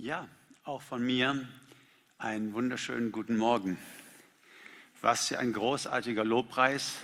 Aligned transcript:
Ja, 0.00 0.28
auch 0.62 0.80
von 0.80 1.04
mir 1.04 1.44
einen 2.18 2.52
wunderschönen 2.52 3.10
guten 3.10 3.36
Morgen. 3.36 3.76
Was 5.00 5.26
für 5.26 5.40
ein 5.40 5.52
großartiger 5.52 6.24
Lobpreis, 6.24 6.98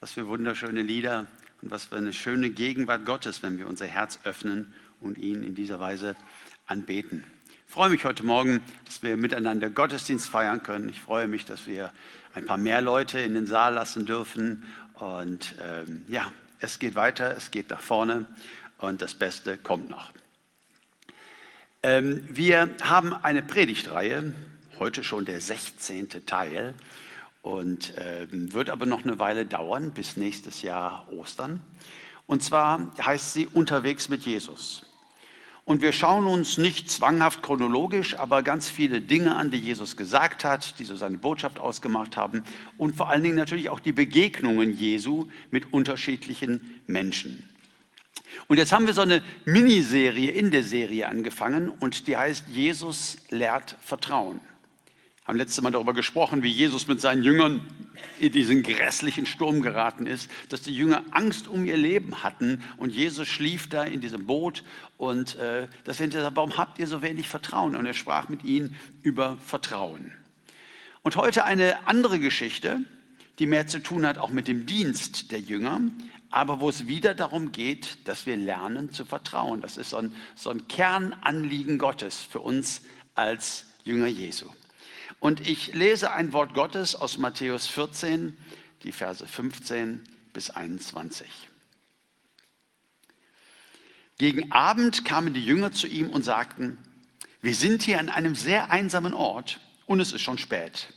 was 0.00 0.12
für 0.12 0.26
wunderschöne 0.26 0.80
Lieder 0.80 1.26
und 1.60 1.70
was 1.70 1.84
für 1.84 1.96
eine 1.96 2.14
schöne 2.14 2.48
Gegenwart 2.48 3.04
Gottes, 3.04 3.42
wenn 3.42 3.58
wir 3.58 3.66
unser 3.66 3.84
Herz 3.84 4.20
öffnen 4.24 4.72
und 5.02 5.18
ihn 5.18 5.42
in 5.42 5.54
dieser 5.54 5.80
Weise 5.80 6.16
anbeten. 6.64 7.24
Ich 7.66 7.74
freue 7.74 7.90
mich 7.90 8.06
heute 8.06 8.24
Morgen, 8.24 8.62
dass 8.86 9.02
wir 9.02 9.18
miteinander 9.18 9.68
Gottesdienst 9.68 10.26
feiern 10.26 10.62
können. 10.62 10.88
Ich 10.88 11.02
freue 11.02 11.28
mich, 11.28 11.44
dass 11.44 11.66
wir 11.66 11.92
ein 12.32 12.46
paar 12.46 12.56
mehr 12.56 12.80
Leute 12.80 13.20
in 13.20 13.34
den 13.34 13.46
Saal 13.46 13.74
lassen 13.74 14.06
dürfen. 14.06 14.64
Und 14.94 15.56
ähm, 15.62 16.06
ja, 16.08 16.32
es 16.58 16.78
geht 16.78 16.94
weiter, 16.94 17.36
es 17.36 17.50
geht 17.50 17.68
nach 17.68 17.82
vorne 17.82 18.24
und 18.78 19.02
das 19.02 19.12
Beste 19.12 19.58
kommt 19.58 19.90
noch. 19.90 20.10
Ähm, 21.84 22.26
wir 22.30 22.70
haben 22.80 23.12
eine 23.12 23.42
Predigtreihe, 23.42 24.32
heute 24.78 25.04
schon 25.04 25.26
der 25.26 25.38
16. 25.38 26.24
Teil 26.24 26.72
und 27.42 27.92
ähm, 27.98 28.54
wird 28.54 28.70
aber 28.70 28.86
noch 28.86 29.04
eine 29.04 29.18
Weile 29.18 29.44
dauern 29.44 29.90
bis 29.90 30.16
nächstes 30.16 30.62
Jahr 30.62 31.06
Ostern. 31.12 31.60
Und 32.26 32.42
zwar 32.42 32.90
heißt 33.04 33.34
sie 33.34 33.46
Unterwegs 33.46 34.08
mit 34.08 34.22
Jesus. 34.22 34.86
Und 35.66 35.82
wir 35.82 35.92
schauen 35.92 36.26
uns 36.26 36.56
nicht 36.56 36.90
zwanghaft 36.90 37.42
chronologisch, 37.42 38.18
aber 38.18 38.42
ganz 38.42 38.70
viele 38.70 39.02
Dinge 39.02 39.36
an, 39.36 39.50
die 39.50 39.58
Jesus 39.58 39.94
gesagt 39.94 40.42
hat, 40.42 40.78
die 40.78 40.84
so 40.84 40.96
seine 40.96 41.18
Botschaft 41.18 41.58
ausgemacht 41.58 42.16
haben 42.16 42.44
und 42.78 42.96
vor 42.96 43.10
allen 43.10 43.22
Dingen 43.22 43.36
natürlich 43.36 43.68
auch 43.68 43.80
die 43.80 43.92
Begegnungen 43.92 44.74
Jesu 44.74 45.26
mit 45.50 45.74
unterschiedlichen 45.74 46.80
Menschen. 46.86 47.46
Und 48.48 48.58
jetzt 48.58 48.72
haben 48.72 48.86
wir 48.86 48.94
so 48.94 49.02
eine 49.02 49.22
Miniserie 49.44 50.30
in 50.30 50.50
der 50.50 50.62
Serie 50.62 51.08
angefangen 51.08 51.68
und 51.68 52.06
die 52.06 52.16
heißt 52.16 52.44
Jesus 52.48 53.18
lehrt 53.30 53.76
Vertrauen. 53.82 54.40
Wir 55.24 55.28
haben 55.28 55.38
letztes 55.38 55.62
Mal 55.62 55.70
darüber 55.70 55.94
gesprochen, 55.94 56.42
wie 56.42 56.50
Jesus 56.50 56.86
mit 56.86 57.00
seinen 57.00 57.22
Jüngern 57.22 57.66
in 58.18 58.30
diesen 58.30 58.62
grässlichen 58.62 59.24
Sturm 59.24 59.62
geraten 59.62 60.06
ist, 60.06 60.30
dass 60.50 60.60
die 60.60 60.74
Jünger 60.74 61.02
Angst 61.12 61.48
um 61.48 61.64
ihr 61.64 61.78
Leben 61.78 62.22
hatten 62.22 62.62
und 62.76 62.92
Jesus 62.94 63.28
schlief 63.28 63.68
da 63.68 63.84
in 63.84 64.02
diesem 64.02 64.26
Boot 64.26 64.62
und 64.98 65.36
äh, 65.36 65.68
das 65.84 65.96
sind 65.96 66.14
warum 66.14 66.58
habt 66.58 66.78
ihr 66.78 66.86
so 66.86 67.00
wenig 67.00 67.28
Vertrauen? 67.28 67.74
Und 67.74 67.86
er 67.86 67.94
sprach 67.94 68.28
mit 68.28 68.44
ihnen 68.44 68.76
über 69.02 69.38
Vertrauen. 69.46 70.12
Und 71.02 71.16
heute 71.16 71.44
eine 71.44 71.86
andere 71.86 72.18
Geschichte, 72.18 72.80
die 73.38 73.46
mehr 73.46 73.66
zu 73.66 73.82
tun 73.82 74.06
hat 74.06 74.18
auch 74.18 74.30
mit 74.30 74.48
dem 74.48 74.66
Dienst 74.66 75.32
der 75.32 75.40
Jünger, 75.40 75.80
aber 76.34 76.58
wo 76.58 76.68
es 76.68 76.88
wieder 76.88 77.14
darum 77.14 77.52
geht, 77.52 78.08
dass 78.08 78.26
wir 78.26 78.36
lernen 78.36 78.90
zu 78.90 79.04
vertrauen. 79.04 79.60
Das 79.60 79.76
ist 79.76 79.90
so 79.90 79.98
ein, 79.98 80.12
so 80.34 80.50
ein 80.50 80.66
Kernanliegen 80.66 81.78
Gottes 81.78 82.22
für 82.22 82.40
uns 82.40 82.82
als 83.14 83.66
Jünger 83.84 84.08
Jesu. 84.08 84.50
Und 85.20 85.46
ich 85.46 85.74
lese 85.74 86.10
ein 86.10 86.32
Wort 86.32 86.52
Gottes 86.52 86.96
aus 86.96 87.18
Matthäus 87.18 87.68
14, 87.68 88.36
die 88.82 88.90
Verse 88.90 89.24
15 89.24 90.02
bis 90.32 90.50
21. 90.50 91.28
Gegen 94.18 94.50
Abend 94.50 95.04
kamen 95.04 95.34
die 95.34 95.44
Jünger 95.44 95.70
zu 95.70 95.86
ihm 95.86 96.10
und 96.10 96.24
sagten, 96.24 96.78
wir 97.42 97.54
sind 97.54 97.84
hier 97.84 98.00
an 98.00 98.08
einem 98.08 98.34
sehr 98.34 98.72
einsamen 98.72 99.14
Ort 99.14 99.60
und 99.86 100.00
es 100.00 100.12
ist 100.12 100.22
schon 100.22 100.38
spät. 100.38 100.88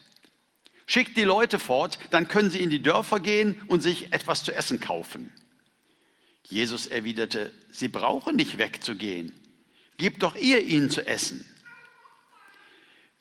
Schickt 0.90 1.18
die 1.18 1.24
Leute 1.24 1.60
fort, 1.60 2.00
dann 2.12 2.30
können 2.30 2.50
sie 2.50 2.62
in 2.62 2.70
die 2.70 2.82
Dörfer 2.82 3.20
gehen 3.20 3.62
und 3.68 3.82
sich 3.82 4.14
etwas 4.14 4.44
zu 4.44 4.54
essen 4.56 4.80
kaufen. 4.80 5.34
Jesus 6.44 6.88
erwiderte, 6.88 7.52
sie 7.72 7.90
brauchen 7.90 8.38
nicht 8.38 8.58
wegzugehen. 8.58 9.34
Gebt 9.98 10.24
doch 10.24 10.36
ihr 10.36 10.62
ihnen 10.62 10.90
zu 10.90 11.06
essen. 11.06 11.46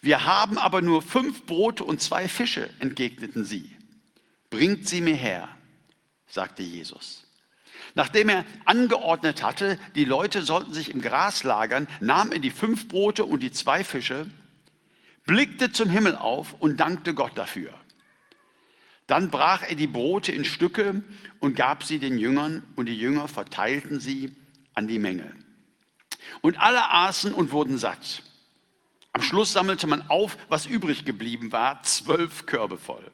Wir 0.01 0.25
haben 0.25 0.59
aber 0.59 0.81
nur 0.81 1.03
fünf 1.03 1.45
Brote 1.45 1.83
und 1.83 2.01
zwei 2.01 2.29
Fische, 2.29 2.71
entgegneten 2.79 3.45
sie. 3.45 3.75
Bringt 4.49 4.89
sie 4.89 5.01
mir 5.01 5.17
her, 5.17 5.49
sagte 6.29 6.63
Jesus. 6.63 7.25
Nachdem 7.97 8.29
er 8.29 8.45
angeordnet 8.65 9.43
hatte, 9.43 9.77
die 9.97 10.05
Leute 10.05 10.43
sollten 10.43 10.73
sich 10.73 10.91
im 10.91 11.01
Gras 11.01 11.43
lagern, 11.43 11.89
nahm 11.99 12.31
er 12.31 12.39
die 12.39 12.53
fünf 12.53 12.87
Brote 12.87 13.25
und 13.25 13.43
die 13.43 13.51
zwei 13.51 13.83
Fische 13.83 14.31
blickte 15.27 15.73
zum 15.73 15.91
Himmel 15.91 16.17
auf 16.17 16.55
und 16.55 16.79
dankte 16.79 17.15
Gott 17.15 17.37
dafür. 17.37 17.73
Dann 19.07 19.31
brach 19.31 19.63
er 19.63 19.77
die 19.77 19.87
Brote 19.87 20.33
in 20.33 20.45
Stücke 20.45 21.05
und 21.39 21.55
gab 21.55 21.85
sie 21.85 21.99
den 21.99 22.19
Jüngern 22.19 22.65
und 22.75 22.87
die 22.87 22.99
Jünger 22.99 23.29
verteilten 23.29 24.01
sie 24.01 24.35
an 24.75 24.89
die 24.89 24.99
Menge. 24.99 25.33
Und 26.41 26.61
alle 26.61 26.91
aßen 26.91 27.33
und 27.33 27.53
wurden 27.53 27.79
satt. 27.79 28.23
Am 29.13 29.23
Schluss 29.23 29.53
sammelte 29.53 29.87
man 29.87 30.11
auf, 30.11 30.37
was 30.49 30.67
übrig 30.67 31.05
geblieben 31.05 31.53
war, 31.53 31.83
zwölf 31.83 32.47
Körbe 32.47 32.79
voll. 32.79 33.11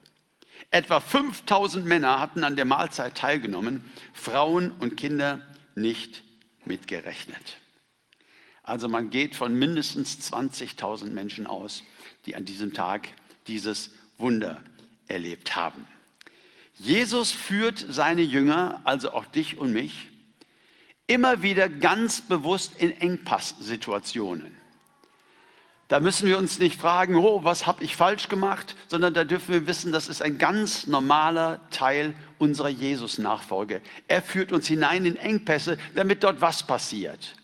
Etwa 0.71 1.01
5000 1.01 1.85
Männer 1.85 2.19
hatten 2.19 2.45
an 2.45 2.57
der 2.57 2.65
Mahlzeit 2.65 3.17
teilgenommen, 3.17 3.85
Frauen 4.15 4.73
und 4.73 4.97
Kinder 4.97 5.43
nicht 5.75 6.23
mitgerechnet. 6.65 7.59
Also 8.63 8.89
man 8.89 9.11
geht 9.11 9.37
von 9.37 9.55
mindestens 9.55 10.33
20.000 10.33 11.11
Menschen 11.11 11.47
aus, 11.47 11.83
die 12.27 12.37
an 12.37 12.45
diesem 12.45 12.73
Tag 12.73 13.09
dieses 13.47 13.91
Wunder 14.19 14.63
erlebt 15.09 15.57
haben. 15.57 15.87
Jesus 16.75 17.31
führt 17.31 17.85
seine 17.89 18.23
Jünger, 18.23 18.81
also 18.85 19.13
auch 19.13 19.27
dich 19.27 19.59
und 19.59 19.73
mich, 19.73 20.09
immer 21.07 21.43
wieder 21.43 21.69
ganz 21.69 22.21
bewusst 22.21 22.73
in 22.79 22.93
Engpasssituationen. 22.93 24.57
Da 25.89 26.01
müssen 26.01 26.27
wir 26.27 26.39
uns 26.39 26.59
nicht 26.59 26.81
fragen, 26.81 27.17
oh, 27.17 27.45
was 27.45 27.67
habe 27.67 27.85
ich 27.85 27.97
falsch 27.97 28.29
gemacht, 28.29 28.77
sondern 28.89 29.13
da 29.13 29.25
dürfen 29.25 29.53
wir 29.53 29.67
wissen, 29.67 29.93
das 29.93 30.09
ist 30.09 30.23
ein 30.23 30.39
ganz 30.39 30.87
normaler 30.87 31.61
Teil 31.71 32.15
unserer 32.39 32.71
Jesus-Nachfolge. 32.71 33.83
Er 34.09 34.23
führt 34.23 34.53
uns 34.53 34.67
hinein 34.67 35.05
in 35.05 35.17
Engpässe, 35.17 35.77
damit 35.95 36.25
dort 36.25 36.41
was 36.41 36.67
passiert 36.67 37.35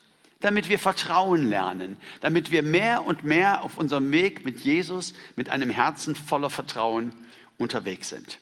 damit 0.41 0.69
wir 0.69 0.79
Vertrauen 0.79 1.49
lernen, 1.49 1.97
damit 2.21 2.51
wir 2.51 2.63
mehr 2.63 3.05
und 3.05 3.25
mehr 3.25 3.63
auf 3.63 3.77
unserem 3.77 4.13
Weg 4.13 4.45
mit 4.45 4.61
Jesus, 4.61 5.15
mit 5.37 5.51
einem 5.51 5.71
Herzen 5.71 6.15
voller 6.15 6.51
Vertrauen 6.51 7.13
unterwegs 7.57 8.09
sind. 8.11 8.39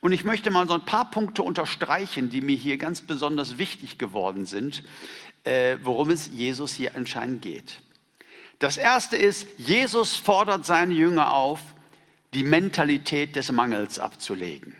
Und 0.00 0.12
ich 0.12 0.24
möchte 0.24 0.50
mal 0.50 0.68
so 0.68 0.74
ein 0.74 0.84
paar 0.84 1.10
Punkte 1.10 1.42
unterstreichen, 1.42 2.30
die 2.30 2.40
mir 2.40 2.56
hier 2.56 2.78
ganz 2.78 3.00
besonders 3.00 3.58
wichtig 3.58 3.98
geworden 3.98 4.46
sind, 4.46 4.84
äh, 5.42 5.78
worum 5.82 6.10
es 6.10 6.30
Jesus 6.32 6.74
hier 6.74 6.94
anscheinend 6.94 7.42
geht. 7.42 7.80
Das 8.58 8.76
erste 8.76 9.16
ist, 9.16 9.48
Jesus 9.58 10.16
fordert 10.16 10.64
seine 10.64 10.94
Jünger 10.94 11.32
auf, 11.32 11.60
die 12.34 12.44
Mentalität 12.44 13.34
des 13.34 13.50
Mangels 13.50 13.98
abzulegen 13.98 14.76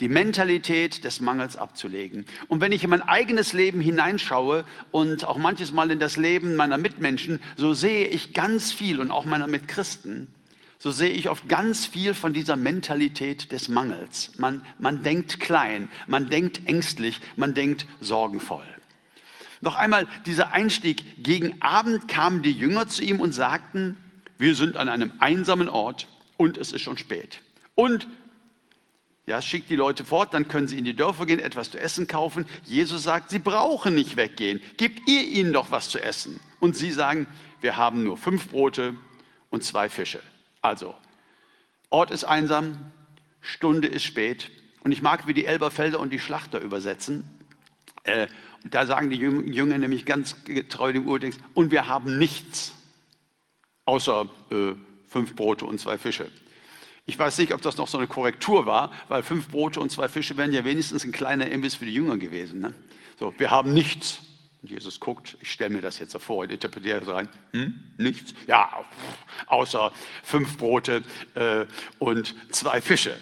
die 0.00 0.08
Mentalität 0.08 1.04
des 1.04 1.20
Mangels 1.20 1.56
abzulegen. 1.56 2.24
Und 2.46 2.60
wenn 2.60 2.72
ich 2.72 2.84
in 2.84 2.90
mein 2.90 3.02
eigenes 3.02 3.52
Leben 3.52 3.80
hineinschaue 3.80 4.64
und 4.90 5.24
auch 5.24 5.38
manches 5.38 5.72
Mal 5.72 5.90
in 5.90 5.98
das 5.98 6.16
Leben 6.16 6.56
meiner 6.56 6.78
Mitmenschen, 6.78 7.40
so 7.56 7.74
sehe 7.74 8.06
ich 8.06 8.32
ganz 8.32 8.72
viel 8.72 9.00
und 9.00 9.10
auch 9.10 9.24
meiner 9.24 9.48
Mitchristen, 9.48 10.28
so 10.78 10.92
sehe 10.92 11.10
ich 11.10 11.28
oft 11.28 11.48
ganz 11.48 11.86
viel 11.86 12.14
von 12.14 12.32
dieser 12.32 12.54
Mentalität 12.54 13.50
des 13.50 13.68
Mangels. 13.68 14.30
Man, 14.38 14.64
man 14.78 15.02
denkt 15.02 15.40
klein, 15.40 15.88
man 16.06 16.30
denkt 16.30 16.62
ängstlich, 16.66 17.20
man 17.36 17.54
denkt 17.54 17.86
sorgenvoll. 18.00 18.64
Noch 19.60 19.74
einmal 19.74 20.06
dieser 20.24 20.52
Einstieg. 20.52 21.24
Gegen 21.24 21.60
Abend 21.60 22.06
kamen 22.06 22.42
die 22.42 22.52
Jünger 22.52 22.86
zu 22.86 23.02
ihm 23.02 23.18
und 23.18 23.32
sagten, 23.32 23.96
wir 24.38 24.54
sind 24.54 24.76
an 24.76 24.88
einem 24.88 25.12
einsamen 25.18 25.68
Ort 25.68 26.06
und 26.36 26.56
es 26.56 26.70
ist 26.70 26.82
schon 26.82 26.96
spät. 26.96 27.40
Und 27.74 28.06
ja, 29.28 29.42
schickt 29.42 29.68
die 29.68 29.76
Leute 29.76 30.06
fort, 30.06 30.32
dann 30.32 30.48
können 30.48 30.68
sie 30.68 30.78
in 30.78 30.86
die 30.86 30.96
Dörfer 30.96 31.26
gehen, 31.26 31.38
etwas 31.38 31.70
zu 31.70 31.78
essen 31.78 32.06
kaufen. 32.06 32.46
Jesus 32.64 33.02
sagt, 33.02 33.28
sie 33.28 33.38
brauchen 33.38 33.94
nicht 33.94 34.16
weggehen. 34.16 34.62
Gebt 34.78 35.06
ihr 35.06 35.22
ihnen 35.22 35.52
doch 35.52 35.70
was 35.70 35.90
zu 35.90 36.02
essen. 36.02 36.40
Und 36.60 36.76
sie 36.76 36.90
sagen, 36.90 37.26
wir 37.60 37.76
haben 37.76 38.04
nur 38.04 38.16
fünf 38.16 38.48
Brote 38.48 38.96
und 39.50 39.62
zwei 39.62 39.90
Fische. 39.90 40.22
Also, 40.62 40.94
Ort 41.90 42.10
ist 42.10 42.24
einsam, 42.24 42.90
Stunde 43.42 43.86
ist 43.86 44.04
spät. 44.04 44.50
Und 44.82 44.92
ich 44.92 45.02
mag, 45.02 45.26
wie 45.26 45.34
die 45.34 45.44
Elberfelder 45.44 46.00
und 46.00 46.10
die 46.10 46.20
Schlachter 46.20 46.60
übersetzen. 46.60 47.28
Äh, 48.04 48.28
da 48.64 48.86
sagen 48.86 49.10
die 49.10 49.16
Jünger 49.16 49.76
nämlich 49.76 50.06
ganz 50.06 50.42
getreu 50.44 50.90
dem 50.94 51.06
Urtext, 51.06 51.38
und 51.52 51.70
wir 51.70 51.86
haben 51.86 52.18
nichts 52.18 52.72
außer 53.84 54.26
äh, 54.50 54.72
fünf 55.06 55.36
Brote 55.36 55.66
und 55.66 55.78
zwei 55.78 55.98
Fische. 55.98 56.30
Ich 57.08 57.18
weiß 57.18 57.38
nicht, 57.38 57.54
ob 57.54 57.62
das 57.62 57.78
noch 57.78 57.88
so 57.88 57.96
eine 57.96 58.06
Korrektur 58.06 58.66
war, 58.66 58.92
weil 59.08 59.22
fünf 59.22 59.48
Brote 59.48 59.80
und 59.80 59.90
zwei 59.90 60.10
Fische 60.10 60.36
wären 60.36 60.52
ja 60.52 60.66
wenigstens 60.66 61.04
ein 61.04 61.10
kleiner 61.10 61.50
Imbiss 61.50 61.74
für 61.74 61.86
die 61.86 61.94
Jünger 61.94 62.18
gewesen. 62.18 62.60
Ne? 62.60 62.74
So, 63.18 63.32
wir 63.38 63.50
haben 63.50 63.72
nichts. 63.72 64.18
Und 64.60 64.70
Jesus 64.70 65.00
guckt, 65.00 65.38
ich 65.40 65.50
stelle 65.50 65.70
mir 65.70 65.80
das 65.80 65.98
jetzt 66.00 66.12
so 66.12 66.18
vor 66.18 66.42
und 66.42 66.52
interpretiere 66.52 67.00
das 67.00 67.08
rein. 67.08 67.30
Hm? 67.52 67.80
Nichts? 67.96 68.34
Ja, 68.46 68.84
außer 69.46 69.90
fünf 70.22 70.58
Brote 70.58 71.02
äh, 71.34 71.64
und 71.98 72.34
zwei 72.50 72.82
Fische. 72.82 73.16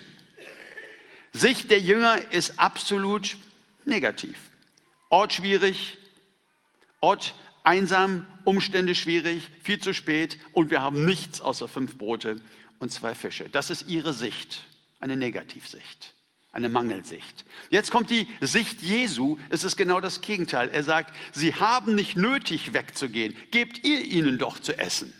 Sicht 1.32 1.70
der 1.70 1.78
Jünger 1.78 2.18
ist 2.32 2.58
absolut 2.58 3.36
negativ. 3.84 4.36
Ort 5.10 5.32
schwierig, 5.32 5.96
Ort 7.00 7.36
einsam, 7.62 8.26
Umstände 8.42 8.96
schwierig, 8.96 9.44
viel 9.62 9.78
zu 9.78 9.94
spät 9.94 10.40
und 10.52 10.72
wir 10.72 10.82
haben 10.82 11.04
nichts 11.04 11.40
außer 11.40 11.68
fünf 11.68 11.96
Brote 11.98 12.40
und 12.78 12.92
zwei 12.92 13.14
Fische. 13.14 13.48
Das 13.48 13.70
ist 13.70 13.88
ihre 13.88 14.12
Sicht, 14.12 14.64
eine 15.00 15.16
Negativsicht, 15.16 16.14
eine 16.52 16.68
Mangelsicht. 16.68 17.44
Jetzt 17.70 17.90
kommt 17.90 18.10
die 18.10 18.28
Sicht 18.40 18.82
Jesu, 18.82 19.38
es 19.50 19.64
ist 19.64 19.76
genau 19.76 20.00
das 20.00 20.20
Gegenteil. 20.20 20.68
Er 20.70 20.82
sagt, 20.82 21.14
sie 21.32 21.54
haben 21.54 21.94
nicht 21.94 22.16
nötig 22.16 22.72
wegzugehen, 22.72 23.36
gebt 23.50 23.84
ihr 23.84 24.04
ihnen 24.04 24.38
doch 24.38 24.58
zu 24.58 24.78
essen. 24.78 25.12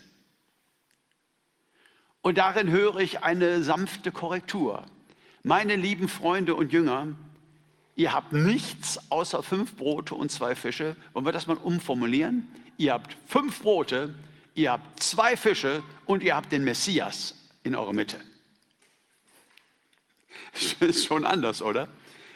Und 2.21 2.37
darin 2.37 2.69
höre 2.69 2.97
ich 2.97 3.23
eine 3.23 3.63
sanfte 3.63 4.11
Korrektur. 4.11 4.85
Meine 5.43 5.75
lieben 5.77 6.09
Freunde 6.09 6.55
und 6.55 6.73
Jünger, 6.73 7.15
ihr 7.95 8.11
habt 8.11 8.33
nichts 8.33 8.99
außer 9.09 9.43
fünf 9.43 9.75
Brote 9.75 10.13
und 10.13 10.29
zwei 10.29 10.55
Fische. 10.55 10.97
Wollen 11.13 11.25
wir 11.25 11.31
das 11.31 11.47
mal 11.47 11.55
umformulieren? 11.55 12.47
Ihr 12.77 12.91
habt 12.93 13.15
fünf 13.27 13.61
Brote, 13.61 14.13
ihr 14.55 14.73
habt 14.73 15.01
zwei 15.01 15.37
Fische 15.37 15.83
und 16.05 16.21
ihr 16.21 16.35
habt 16.35 16.51
den 16.51 16.65
Messias 16.65 17.36
in 17.67 17.75
eurer 17.75 17.93
Mitte. 17.93 18.17
Ist 20.79 21.05
schon 21.05 21.25
anders, 21.25 21.61
oder? 21.61 21.87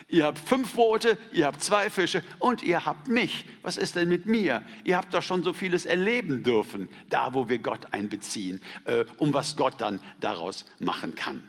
Ihr 0.08 0.26
habt 0.26 0.40
fünf 0.40 0.74
Brote, 0.74 1.18
ihr 1.32 1.46
habt 1.46 1.64
zwei 1.64 1.90
Fische 1.90 2.22
und 2.38 2.64
ihr 2.64 2.86
habt 2.86 3.08
mich. 3.08 3.46
Was 3.62 3.78
ist 3.78 3.96
denn 3.96 4.10
mit 4.10 4.26
mir? 4.26 4.62
Ihr 4.84 4.98
habt 4.98 5.14
doch 5.14 5.24
schon 5.24 5.42
so 5.42 5.54
vieles 5.54 5.86
erleben 5.86 6.44
dürfen, 6.44 6.90
da 7.08 7.34
wo 7.34 7.48
wir 7.48 7.60
Gott 7.60 7.94
einbeziehen, 7.94 8.62
äh, 8.84 9.06
um 9.18 9.34
was 9.34 9.56
Gott 9.56 9.80
dann 9.80 10.02
daraus 10.20 10.66
machen 10.80 11.16
kann. 11.16 11.42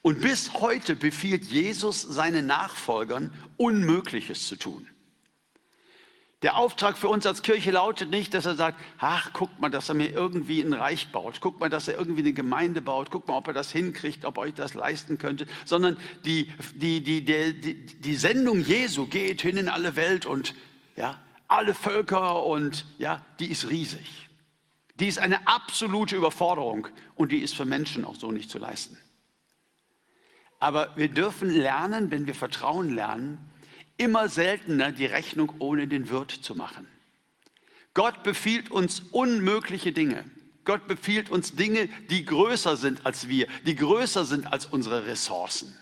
Und 0.00 0.22
bis 0.22 0.54
heute 0.54 0.96
befiehlt 0.96 1.44
Jesus 1.44 2.00
seinen 2.00 2.46
Nachfolgern, 2.46 3.30
Unmögliches 3.58 4.48
zu 4.48 4.56
tun. 4.56 4.88
Der 6.42 6.56
Auftrag 6.56 6.98
für 6.98 7.08
uns 7.08 7.24
als 7.24 7.42
Kirche 7.42 7.70
lautet 7.70 8.10
nicht, 8.10 8.34
dass 8.34 8.46
er 8.46 8.56
sagt, 8.56 8.80
ach, 8.98 9.32
guckt 9.32 9.60
mal, 9.60 9.68
dass 9.68 9.88
er 9.88 9.94
mir 9.94 10.10
irgendwie 10.10 10.60
ein 10.60 10.72
Reich 10.72 11.12
baut, 11.12 11.40
guckt 11.40 11.60
mal, 11.60 11.68
dass 11.68 11.86
er 11.86 11.96
irgendwie 11.96 12.22
eine 12.22 12.32
Gemeinde 12.32 12.82
baut, 12.82 13.12
guckt 13.12 13.28
mal, 13.28 13.36
ob 13.36 13.46
er 13.46 13.52
das 13.54 13.70
hinkriegt, 13.70 14.24
ob 14.24 14.38
er 14.38 14.42
euch 14.42 14.54
das 14.54 14.74
leisten 14.74 15.18
könnte, 15.18 15.46
sondern 15.64 15.96
die, 16.24 16.52
die, 16.74 17.00
die, 17.00 17.24
die, 17.24 17.86
die 17.86 18.14
Sendung 18.16 18.60
Jesu 18.60 19.06
geht 19.06 19.40
hin 19.40 19.56
in 19.56 19.68
alle 19.68 19.94
Welt 19.94 20.26
und 20.26 20.54
ja, 20.96 21.20
alle 21.46 21.74
Völker 21.74 22.44
und 22.44 22.86
ja, 22.98 23.24
die 23.38 23.50
ist 23.50 23.70
riesig. 23.70 24.28
Die 24.98 25.06
ist 25.06 25.18
eine 25.18 25.46
absolute 25.46 26.16
Überforderung 26.16 26.88
und 27.14 27.30
die 27.30 27.38
ist 27.38 27.54
für 27.54 27.64
Menschen 27.64 28.04
auch 28.04 28.16
so 28.16 28.32
nicht 28.32 28.50
zu 28.50 28.58
leisten. 28.58 28.98
Aber 30.58 30.96
wir 30.96 31.08
dürfen 31.08 31.50
lernen, 31.50 32.10
wenn 32.10 32.26
wir 32.26 32.34
Vertrauen 32.34 32.94
lernen, 32.94 33.51
immer 34.02 34.28
seltener 34.28 34.90
die 34.90 35.06
Rechnung 35.06 35.52
ohne 35.58 35.86
den 35.86 36.10
Wirt 36.10 36.32
zu 36.32 36.54
machen. 36.54 36.88
Gott 37.94 38.22
befiehlt 38.22 38.70
uns 38.70 39.00
unmögliche 39.10 39.92
Dinge. 39.92 40.24
Gott 40.64 40.86
befiehlt 40.88 41.30
uns 41.30 41.54
Dinge, 41.54 41.88
die 42.10 42.24
größer 42.24 42.76
sind 42.76 43.06
als 43.06 43.28
wir, 43.28 43.46
die 43.66 43.76
größer 43.76 44.24
sind 44.24 44.52
als 44.52 44.66
unsere 44.66 45.06
Ressourcen. 45.06 45.76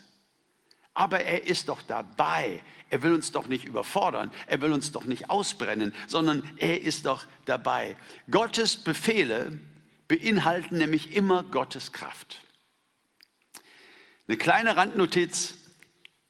Aber 0.94 1.20
er 1.20 1.46
ist 1.46 1.69
doch 1.69 1.82
dabei. 1.82 2.62
Er 2.90 3.02
will 3.02 3.14
uns 3.14 3.31
doch 3.32 3.46
nicht 3.46 3.64
überfordern. 3.64 4.32
Er 4.46 4.61
will 4.61 4.73
uns 4.73 4.93
doch 4.93 5.05
nicht 5.05 5.31
ausbrennen, 5.31 5.94
sondern 6.06 6.43
er 6.56 6.82
ist 6.82 7.06
doch 7.06 7.25
dabei. 7.44 7.96
Gottes 8.31 8.76
Befehle 8.76 9.58
beinhalten 10.08 10.78
nämlich 10.78 11.14
immer 11.14 11.44
Gottes 11.44 11.93
Kraft. 11.93 12.43
Eine 14.26 14.37
kleine 14.37 14.76
Randnotiz 14.76 15.55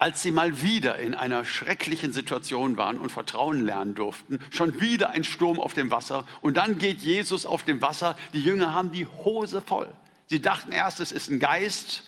als 0.00 0.22
sie 0.22 0.32
mal 0.32 0.62
wieder 0.62 0.98
in 0.98 1.14
einer 1.14 1.44
schrecklichen 1.44 2.12
Situation 2.12 2.78
waren 2.78 2.98
und 2.98 3.12
Vertrauen 3.12 3.64
lernen 3.64 3.94
durften, 3.94 4.38
schon 4.50 4.80
wieder 4.80 5.10
ein 5.10 5.24
Sturm 5.24 5.60
auf 5.60 5.74
dem 5.74 5.90
Wasser 5.90 6.26
und 6.40 6.56
dann 6.56 6.78
geht 6.78 7.00
Jesus 7.02 7.44
auf 7.44 7.64
dem 7.64 7.82
Wasser, 7.82 8.16
die 8.32 8.40
Jünger 8.40 8.72
haben 8.72 8.92
die 8.92 9.06
Hose 9.06 9.60
voll. 9.60 9.92
Sie 10.26 10.40
dachten 10.40 10.72
erst, 10.72 11.00
es 11.00 11.12
ist 11.12 11.28
ein 11.28 11.38
Geist, 11.38 12.04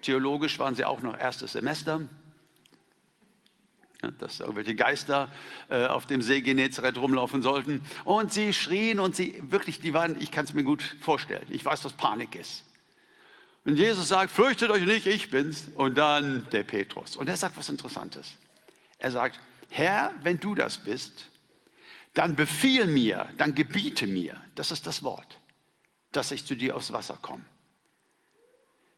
theologisch 0.00 0.58
waren 0.58 0.74
sie 0.74 0.86
auch 0.86 1.02
noch 1.02 1.18
erstes 1.18 1.52
Semester, 1.52 2.00
dass 4.18 4.40
irgendwelche 4.40 4.74
Geister 4.74 5.30
äh, 5.68 5.86
auf 5.86 6.06
dem 6.06 6.22
See 6.22 6.40
Genezareth 6.40 6.96
rumlaufen 6.96 7.42
sollten. 7.42 7.82
Und 8.04 8.32
sie 8.32 8.54
schrien 8.54 9.00
und 9.00 9.14
sie 9.14 9.42
wirklich, 9.50 9.80
die 9.80 9.92
waren, 9.92 10.18
ich 10.20 10.30
kann 10.30 10.44
es 10.44 10.54
mir 10.54 10.62
gut 10.62 10.96
vorstellen, 11.00 11.46
ich 11.50 11.64
weiß, 11.64 11.84
was 11.84 11.92
Panik 11.92 12.34
ist. 12.34 12.64
Und 13.68 13.76
Jesus 13.76 14.08
sagt, 14.08 14.32
fürchtet 14.32 14.70
euch 14.70 14.86
nicht, 14.86 15.06
ich 15.06 15.28
bin's. 15.28 15.68
Und 15.74 15.98
dann 15.98 16.46
der 16.52 16.62
Petrus. 16.62 17.16
Und 17.16 17.28
er 17.28 17.36
sagt 17.36 17.54
was 17.58 17.68
Interessantes. 17.68 18.32
Er 18.96 19.10
sagt, 19.10 19.38
Herr, 19.68 20.14
wenn 20.22 20.40
du 20.40 20.54
das 20.54 20.78
bist, 20.78 21.26
dann 22.14 22.34
befiehl 22.34 22.86
mir, 22.86 23.28
dann 23.36 23.54
gebiete 23.54 24.06
mir, 24.06 24.40
das 24.54 24.70
ist 24.70 24.86
das 24.86 25.02
Wort, 25.02 25.38
dass 26.12 26.30
ich 26.30 26.46
zu 26.46 26.56
dir 26.56 26.76
aufs 26.76 26.94
Wasser 26.94 27.18
komme. 27.20 27.44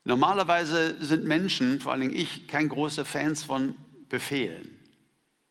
Normalerweise 0.04 1.04
sind 1.04 1.24
Menschen, 1.24 1.80
vor 1.80 1.90
allen 1.90 2.02
Dingen 2.02 2.14
ich, 2.14 2.46
kein 2.46 2.68
großer 2.68 3.04
Fans 3.04 3.42
von 3.42 3.74
Befehlen. 4.08 4.78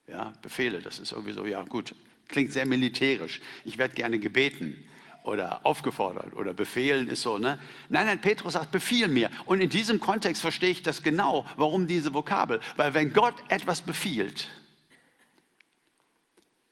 Ja, 0.07 0.31
Befehle, 0.41 0.79
das 0.79 0.97
ist 0.97 1.11
irgendwie 1.11 1.33
so, 1.33 1.45
ja 1.45 1.61
gut, 1.63 1.93
klingt 2.29 2.53
sehr 2.53 2.65
militärisch. 2.65 3.41
Ich 3.65 3.77
werde 3.77 3.95
gerne 3.95 4.17
gebeten 4.17 4.81
oder 5.23 5.65
aufgefordert 5.65 6.33
oder 6.33 6.53
befehlen 6.53 7.07
ist 7.07 7.21
so, 7.21 7.37
ne? 7.37 7.59
Nein, 7.89 8.05
nein, 8.05 8.21
Petrus 8.21 8.53
sagt, 8.53 8.71
befiehl 8.71 9.07
mir. 9.07 9.29
Und 9.45 9.61
in 9.61 9.69
diesem 9.69 9.99
Kontext 9.99 10.41
verstehe 10.41 10.71
ich 10.71 10.83
das 10.83 11.03
genau. 11.03 11.45
Warum 11.55 11.87
diese 11.87 12.13
Vokabel? 12.13 12.59
Weil 12.75 12.93
wenn 12.93 13.13
Gott 13.13 13.35
etwas 13.49 13.81
befiehlt, 13.81 14.47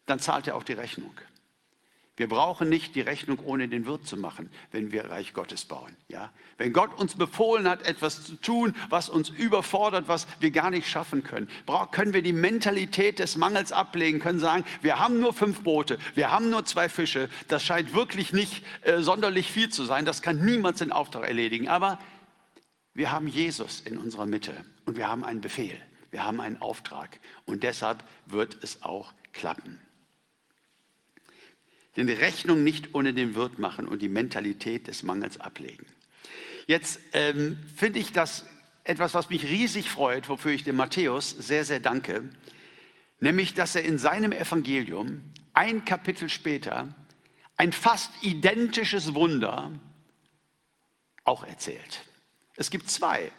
dann 0.05 0.19
zahlt 0.19 0.47
er 0.47 0.55
auch 0.55 0.63
die 0.63 0.73
Rechnung. 0.73 1.13
Wir 2.17 2.27
brauchen 2.27 2.67
nicht 2.67 2.95
die 2.95 3.01
Rechnung 3.01 3.37
ohne 3.45 3.67
den 3.67 3.85
Wirt 3.85 4.07
zu 4.07 4.17
machen, 4.17 4.49
wenn 4.71 4.91
wir 4.91 5.05
Reich 5.05 5.33
Gottes 5.33 5.65
bauen. 5.65 5.95
Ja? 6.07 6.31
Wenn 6.57 6.73
Gott 6.73 6.99
uns 6.99 7.13
befohlen 7.13 7.69
hat, 7.69 7.87
etwas 7.87 8.23
zu 8.23 8.35
tun, 8.41 8.75
was 8.89 9.07
uns 9.07 9.29
überfordert, 9.29 10.07
was 10.07 10.25
wir 10.39 10.49
gar 10.49 10.71
nicht 10.71 10.89
schaffen 10.89 11.23
können, 11.23 11.47
können 11.91 12.13
wir 12.13 12.23
die 12.23 12.33
Mentalität 12.33 13.19
des 13.19 13.37
Mangels 13.37 13.71
ablegen, 13.71 14.19
können 14.19 14.39
sagen, 14.39 14.65
wir 14.81 14.97
haben 14.97 15.19
nur 15.19 15.31
fünf 15.31 15.61
Boote, 15.61 15.99
wir 16.15 16.31
haben 16.31 16.49
nur 16.49 16.65
zwei 16.65 16.89
Fische, 16.89 17.29
das 17.49 17.63
scheint 17.63 17.93
wirklich 17.93 18.33
nicht 18.33 18.65
äh, 18.81 18.99
sonderlich 19.01 19.51
viel 19.51 19.69
zu 19.69 19.85
sein, 19.85 20.03
das 20.03 20.23
kann 20.23 20.43
niemals 20.43 20.79
den 20.79 20.91
Auftrag 20.91 21.27
erledigen, 21.27 21.67
aber 21.67 21.99
wir 22.95 23.11
haben 23.11 23.27
Jesus 23.27 23.81
in 23.81 23.99
unserer 23.99 24.25
Mitte 24.25 24.65
und 24.85 24.97
wir 24.97 25.07
haben 25.07 25.23
einen 25.23 25.41
Befehl, 25.41 25.79
wir 26.09 26.25
haben 26.25 26.41
einen 26.41 26.59
Auftrag 26.63 27.19
und 27.45 27.61
deshalb 27.61 28.03
wird 28.25 28.57
es 28.63 28.81
auch 28.81 29.13
klappen 29.33 29.79
die 32.05 32.13
Rechnung 32.13 32.63
nicht 32.63 32.93
ohne 32.93 33.13
den 33.13 33.33
Wirt 33.33 33.57
machen 33.57 33.87
und 33.87 34.03
die 34.03 34.09
Mentalität 34.09 34.87
des 34.87 35.01
Mangels 35.01 35.39
ablegen. 35.39 35.87
Jetzt 36.67 36.99
ähm, 37.13 37.57
finde 37.75 37.97
ich 37.97 38.11
das 38.11 38.45
etwas, 38.83 39.15
was 39.15 39.29
mich 39.29 39.45
riesig 39.45 39.89
freut, 39.89 40.29
wofür 40.29 40.51
ich 40.51 40.63
dem 40.63 40.75
Matthäus 40.75 41.31
sehr, 41.31 41.65
sehr 41.65 41.79
danke, 41.79 42.29
nämlich, 43.19 43.55
dass 43.55 43.75
er 43.75 43.83
in 43.83 43.97
seinem 43.97 44.31
Evangelium 44.31 45.23
ein 45.53 45.85
Kapitel 45.85 46.29
später 46.29 46.93
ein 47.57 47.71
fast 47.71 48.11
identisches 48.21 49.15
Wunder 49.15 49.71
auch 51.23 51.43
erzählt. 51.43 52.05
Es 52.55 52.69
gibt 52.69 52.89
zwei 52.89 53.31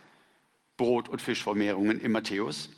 Brot- 0.76 1.08
und 1.08 1.22
Fischvermehrungen 1.22 2.00
im 2.00 2.12
Matthäus. 2.12 2.70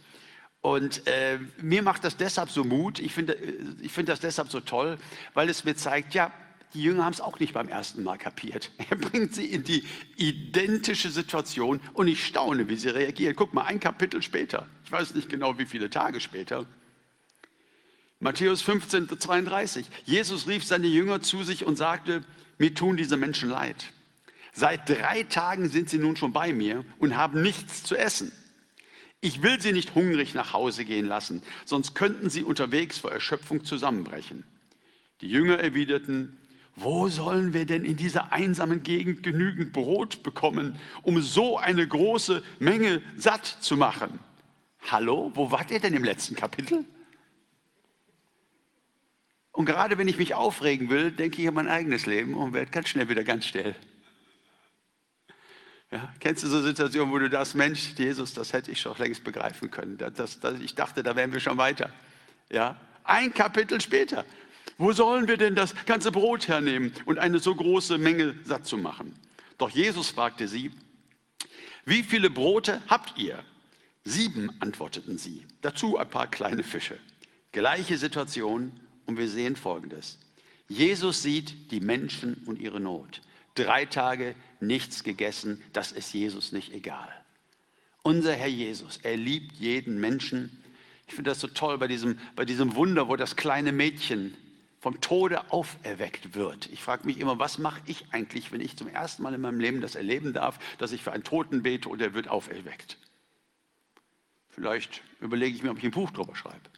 Und 0.62 1.06
äh, 1.06 1.38
mir 1.60 1.82
macht 1.82 2.04
das 2.04 2.16
deshalb 2.16 2.50
so 2.50 2.64
Mut, 2.64 2.98
ich 2.98 3.14
finde 3.14 3.34
äh, 3.34 3.54
ich 3.80 3.92
find 3.92 4.08
das 4.08 4.20
deshalb 4.20 4.50
so 4.50 4.60
toll, 4.60 4.98
weil 5.32 5.48
es 5.48 5.64
mir 5.64 5.74
zeigt, 5.74 6.12
ja, 6.12 6.32
die 6.74 6.82
Jünger 6.82 7.04
haben 7.04 7.14
es 7.14 7.20
auch 7.20 7.40
nicht 7.40 7.54
beim 7.54 7.68
ersten 7.68 8.02
Mal 8.02 8.18
kapiert. 8.18 8.70
Er 8.90 8.96
bringt 8.96 9.34
sie 9.34 9.46
in 9.46 9.64
die 9.64 9.84
identische 10.16 11.10
Situation 11.10 11.80
und 11.94 12.08
ich 12.08 12.24
staune, 12.26 12.68
wie 12.68 12.76
sie 12.76 12.90
reagieren. 12.90 13.34
Guck 13.36 13.54
mal, 13.54 13.64
ein 13.64 13.80
Kapitel 13.80 14.22
später, 14.22 14.66
ich 14.84 14.92
weiß 14.92 15.14
nicht 15.14 15.28
genau, 15.28 15.58
wie 15.58 15.66
viele 15.66 15.88
Tage 15.88 16.20
später, 16.20 16.66
Matthäus 18.22 18.60
15, 18.60 19.18
32. 19.18 19.86
Jesus 20.04 20.46
rief 20.46 20.62
seine 20.64 20.88
Jünger 20.88 21.22
zu 21.22 21.42
sich 21.42 21.64
und 21.64 21.76
sagte, 21.76 22.22
mir 22.58 22.74
tun 22.74 22.98
diese 22.98 23.16
Menschen 23.16 23.48
leid. 23.48 23.94
Seit 24.52 24.86
drei 24.90 25.22
Tagen 25.22 25.70
sind 25.70 25.88
sie 25.88 25.96
nun 25.96 26.16
schon 26.16 26.34
bei 26.34 26.52
mir 26.52 26.84
und 26.98 27.16
haben 27.16 27.40
nichts 27.40 27.82
zu 27.82 27.96
essen. 27.96 28.30
Ich 29.20 29.42
will 29.42 29.60
sie 29.60 29.72
nicht 29.72 29.94
hungrig 29.94 30.34
nach 30.34 30.54
Hause 30.54 30.84
gehen 30.84 31.06
lassen, 31.06 31.42
sonst 31.66 31.94
könnten 31.94 32.30
sie 32.30 32.42
unterwegs 32.42 32.98
vor 32.98 33.12
Erschöpfung 33.12 33.64
zusammenbrechen. 33.64 34.44
Die 35.20 35.28
Jünger 35.28 35.58
erwiderten, 35.58 36.38
wo 36.74 37.08
sollen 37.08 37.52
wir 37.52 37.66
denn 37.66 37.84
in 37.84 37.96
dieser 37.96 38.32
einsamen 38.32 38.82
Gegend 38.82 39.22
genügend 39.22 39.74
Brot 39.74 40.22
bekommen, 40.22 40.78
um 41.02 41.20
so 41.20 41.58
eine 41.58 41.86
große 41.86 42.42
Menge 42.58 43.02
satt 43.16 43.44
zu 43.44 43.76
machen? 43.76 44.18
Hallo, 44.90 45.30
wo 45.34 45.50
wart 45.50 45.70
ihr 45.70 45.80
denn 45.80 45.92
im 45.92 46.04
letzten 46.04 46.34
Kapitel? 46.36 46.86
Und 49.52 49.66
gerade 49.66 49.98
wenn 49.98 50.08
ich 50.08 50.16
mich 50.16 50.34
aufregen 50.34 50.88
will, 50.88 51.10
denke 51.10 51.42
ich 51.42 51.48
an 51.48 51.54
mein 51.54 51.68
eigenes 51.68 52.06
Leben 52.06 52.34
und 52.34 52.54
werde 52.54 52.70
ganz 52.70 52.88
schnell 52.88 53.10
wieder 53.10 53.24
ganz 53.24 53.44
still. 53.44 53.74
Ja, 55.92 56.12
kennst 56.20 56.44
du 56.44 56.48
so 56.48 56.62
Situationen, 56.62 57.12
wo 57.12 57.18
du 57.18 57.28
das, 57.28 57.54
Mensch, 57.54 57.94
Jesus, 57.96 58.32
das 58.32 58.52
hätte 58.52 58.70
ich 58.70 58.80
schon 58.80 58.96
längst 58.98 59.24
begreifen 59.24 59.70
können. 59.70 59.98
Das, 59.98 60.38
das, 60.38 60.60
ich 60.60 60.74
dachte, 60.74 61.02
da 61.02 61.16
wären 61.16 61.32
wir 61.32 61.40
schon 61.40 61.58
weiter. 61.58 61.90
Ja, 62.50 62.76
ein 63.02 63.34
Kapitel 63.34 63.80
später. 63.80 64.24
Wo 64.78 64.92
sollen 64.92 65.26
wir 65.26 65.36
denn 65.36 65.54
das 65.54 65.74
ganze 65.86 66.12
Brot 66.12 66.48
hernehmen 66.48 66.92
und 67.06 67.18
eine 67.18 67.40
so 67.40 67.54
große 67.54 67.98
Menge 67.98 68.34
satt 68.44 68.66
zu 68.66 68.78
machen? 68.78 69.14
Doch 69.58 69.70
Jesus 69.70 70.10
fragte 70.10 70.48
sie, 70.48 70.70
wie 71.84 72.02
viele 72.02 72.30
Brote 72.30 72.80
habt 72.86 73.18
ihr? 73.18 73.42
Sieben, 74.04 74.50
antworteten 74.60 75.18
sie. 75.18 75.44
Dazu 75.60 75.98
ein 75.98 76.08
paar 76.08 76.28
kleine 76.28 76.62
Fische. 76.62 76.98
Gleiche 77.52 77.98
Situation 77.98 78.72
und 79.06 79.18
wir 79.18 79.28
sehen 79.28 79.56
Folgendes. 79.56 80.18
Jesus 80.68 81.22
sieht 81.22 81.72
die 81.72 81.80
Menschen 81.80 82.42
und 82.46 82.60
ihre 82.60 82.80
Not. 82.80 83.20
Drei 83.64 83.84
Tage 83.84 84.34
nichts 84.60 85.04
gegessen, 85.04 85.62
das 85.72 85.92
ist 85.92 86.14
Jesus 86.14 86.52
nicht 86.52 86.72
egal. 86.72 87.08
Unser 88.02 88.32
Herr 88.32 88.48
Jesus, 88.48 88.98
er 89.02 89.16
liebt 89.16 89.52
jeden 89.56 90.00
Menschen. 90.00 90.62
Ich 91.06 91.14
finde 91.14 91.30
das 91.30 91.40
so 91.40 91.48
toll 91.48 91.76
bei 91.76 91.86
diesem, 91.86 92.18
bei 92.36 92.46
diesem 92.46 92.74
Wunder, 92.74 93.08
wo 93.08 93.16
das 93.16 93.36
kleine 93.36 93.72
Mädchen 93.72 94.34
vom 94.80 95.00
Tode 95.02 95.52
auferweckt 95.52 96.34
wird. 96.34 96.70
Ich 96.72 96.82
frage 96.82 97.04
mich 97.04 97.18
immer, 97.18 97.38
was 97.38 97.58
mache 97.58 97.82
ich 97.84 98.06
eigentlich, 98.12 98.50
wenn 98.50 98.62
ich 98.62 98.78
zum 98.78 98.88
ersten 98.88 99.22
Mal 99.22 99.34
in 99.34 99.42
meinem 99.42 99.60
Leben 99.60 99.82
das 99.82 99.94
erleben 99.94 100.32
darf, 100.32 100.58
dass 100.78 100.92
ich 100.92 101.02
für 101.02 101.12
einen 101.12 101.24
Toten 101.24 101.62
bete 101.62 101.90
und 101.90 102.00
er 102.00 102.14
wird 102.14 102.28
auferweckt? 102.28 102.96
Vielleicht 104.48 105.02
überlege 105.20 105.54
ich 105.54 105.62
mir, 105.62 105.70
ob 105.70 105.78
ich 105.78 105.84
ein 105.84 105.90
Buch 105.90 106.10
drüber 106.10 106.34
schreibe. 106.34 106.69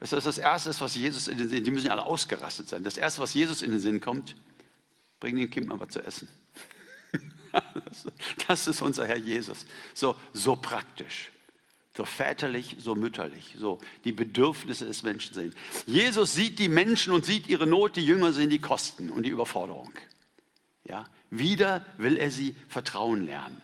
Das 0.00 0.12
ist 0.12 0.26
das 0.26 0.38
Erste, 0.38 0.78
was 0.80 0.94
Jesus 0.94 1.28
in 1.28 1.38
den 1.38 1.48
Sinn, 1.48 1.64
die 1.64 1.70
müssen 1.70 1.86
ja 1.86 1.92
alle 1.92 2.04
ausgerastet 2.04 2.68
sein. 2.68 2.84
Das 2.84 2.96
Erste, 2.96 3.22
was 3.22 3.32
Jesus 3.34 3.62
in 3.62 3.70
den 3.70 3.80
Sinn 3.80 4.00
kommt, 4.00 4.36
bring 5.20 5.36
dem 5.36 5.48
Kind 5.50 5.68
mal 5.68 5.80
was 5.80 5.90
zu 5.90 6.02
essen. 6.02 6.28
Das 8.46 8.66
ist 8.66 8.82
unser 8.82 9.06
Herr 9.06 9.16
Jesus. 9.16 9.64
So, 9.94 10.14
so 10.34 10.56
praktisch. 10.56 11.30
So 11.96 12.04
väterlich, 12.04 12.76
so 12.78 12.94
mütterlich, 12.94 13.56
so 13.58 13.80
die 14.04 14.12
Bedürfnisse 14.12 14.84
des 14.84 15.02
Menschen 15.02 15.32
sehen. 15.32 15.54
Jesus 15.86 16.34
sieht 16.34 16.58
die 16.58 16.68
Menschen 16.68 17.14
und 17.14 17.24
sieht 17.24 17.48
ihre 17.48 17.66
Not, 17.66 17.96
die 17.96 18.04
Jünger 18.04 18.34
sehen 18.34 18.50
die 18.50 18.58
Kosten 18.58 19.10
und 19.10 19.22
die 19.22 19.30
Überforderung. 19.30 19.92
Ja, 20.84 21.06
wieder 21.30 21.86
will 21.96 22.18
er 22.18 22.30
sie 22.30 22.54
vertrauen 22.68 23.24
lernen. 23.24 23.62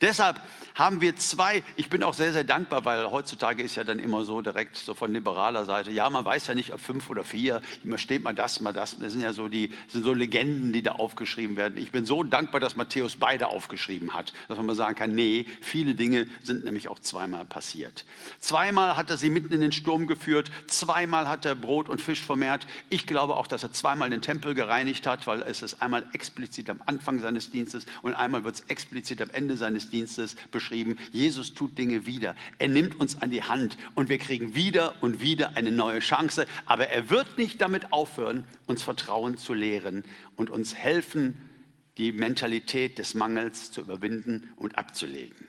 Deshalb 0.00 0.40
haben 0.74 1.00
wir 1.00 1.16
zwei, 1.16 1.62
ich 1.76 1.88
bin 1.88 2.02
auch 2.02 2.14
sehr, 2.14 2.32
sehr 2.32 2.44
dankbar, 2.44 2.84
weil 2.84 3.10
heutzutage 3.10 3.62
ist 3.62 3.76
ja 3.76 3.84
dann 3.84 3.98
immer 3.98 4.24
so 4.24 4.42
direkt 4.42 4.76
so 4.76 4.94
von 4.94 5.12
liberaler 5.12 5.64
Seite, 5.64 5.90
ja, 5.90 6.10
man 6.10 6.24
weiß 6.24 6.48
ja 6.48 6.54
nicht, 6.54 6.72
ob 6.72 6.80
fünf 6.80 7.08
oder 7.10 7.24
vier, 7.24 7.62
immer 7.84 7.98
steht 7.98 8.24
mal 8.24 8.34
das, 8.34 8.60
mal 8.60 8.72
das. 8.72 8.98
Das 8.98 9.12
sind 9.12 9.22
ja 9.22 9.32
so 9.32 9.48
die 9.48 9.72
sind 9.88 10.04
so 10.04 10.12
Legenden, 10.12 10.72
die 10.72 10.82
da 10.82 10.92
aufgeschrieben 10.92 11.56
werden. 11.56 11.78
Ich 11.78 11.92
bin 11.92 12.06
so 12.06 12.22
dankbar, 12.22 12.60
dass 12.60 12.76
Matthäus 12.76 13.16
beide 13.16 13.48
aufgeschrieben 13.48 14.14
hat, 14.14 14.32
dass 14.48 14.56
man 14.56 14.66
mal 14.66 14.74
sagen 14.74 14.96
kann, 14.96 15.14
nee, 15.14 15.46
viele 15.60 15.94
Dinge 15.94 16.26
sind 16.42 16.64
nämlich 16.64 16.88
auch 16.88 16.98
zweimal 16.98 17.44
passiert. 17.44 18.04
Zweimal 18.40 18.96
hat 18.96 19.10
er 19.10 19.16
sie 19.16 19.30
mitten 19.30 19.52
in 19.52 19.60
den 19.60 19.72
Sturm 19.72 20.06
geführt, 20.06 20.50
zweimal 20.66 21.28
hat 21.28 21.44
er 21.44 21.54
Brot 21.54 21.88
und 21.88 22.00
Fisch 22.00 22.20
vermehrt. 22.20 22.66
Ich 22.90 23.06
glaube 23.06 23.36
auch, 23.36 23.46
dass 23.46 23.62
er 23.62 23.72
zweimal 23.72 24.10
den 24.10 24.22
Tempel 24.22 24.54
gereinigt 24.54 25.06
hat, 25.06 25.26
weil 25.26 25.42
es 25.42 25.62
ist 25.62 25.80
einmal 25.80 26.04
explizit 26.12 26.68
am 26.68 26.80
Anfang 26.86 27.20
seines 27.20 27.50
Dienstes 27.50 27.86
und 28.02 28.14
einmal 28.14 28.44
wird 28.44 28.56
es 28.56 28.60
explizit 28.62 29.22
am 29.22 29.30
Ende 29.30 29.56
seines 29.56 29.83
Dienstes 29.90 30.36
beschrieben. 30.50 30.98
Jesus 31.12 31.54
tut 31.54 31.76
Dinge 31.78 32.06
wieder. 32.06 32.34
Er 32.58 32.68
nimmt 32.68 32.98
uns 33.00 33.20
an 33.20 33.30
die 33.30 33.42
Hand 33.42 33.76
und 33.94 34.08
wir 34.08 34.18
kriegen 34.18 34.54
wieder 34.54 34.94
und 35.02 35.20
wieder 35.20 35.56
eine 35.56 35.70
neue 35.70 36.00
Chance. 36.00 36.46
Aber 36.66 36.88
er 36.88 37.10
wird 37.10 37.38
nicht 37.38 37.60
damit 37.60 37.92
aufhören, 37.92 38.44
uns 38.66 38.82
Vertrauen 38.82 39.36
zu 39.38 39.54
lehren 39.54 40.04
und 40.36 40.50
uns 40.50 40.74
helfen, 40.74 41.50
die 41.98 42.12
Mentalität 42.12 42.98
des 42.98 43.14
Mangels 43.14 43.70
zu 43.70 43.80
überwinden 43.80 44.52
und 44.56 44.78
abzulegen. 44.78 45.46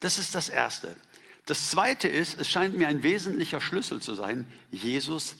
Das 0.00 0.18
ist 0.18 0.34
das 0.34 0.48
Erste. 0.48 0.94
Das 1.46 1.70
Zweite 1.70 2.08
ist, 2.08 2.38
es 2.38 2.48
scheint 2.48 2.76
mir 2.76 2.88
ein 2.88 3.02
wesentlicher 3.02 3.60
Schlüssel 3.60 4.00
zu 4.00 4.14
sein, 4.14 4.46
Jesus 4.70 5.36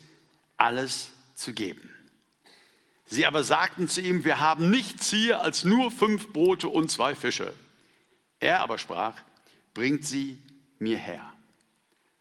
alles 0.57 1.11
zu 1.35 1.52
geben. 1.52 1.90
Sie 3.09 3.27
aber 3.27 3.43
sagten 3.43 3.88
zu 3.88 4.03
ihm, 4.03 4.25
wir 4.25 4.38
haben 4.38 4.71
nichts 4.71 5.11
hier 5.11 5.41
als 5.41 5.65
nur 5.65 5.91
fünf 5.91 6.33
Brote 6.33 6.69
und 6.69 6.91
zwei 6.91 7.15
Fische. 7.15 7.55
Er 8.38 8.61
aber 8.61 8.79
sprach, 8.79 9.15
bringt 9.75 10.05
sie 10.05 10.38
mir 10.79 10.99
her. 10.99 11.33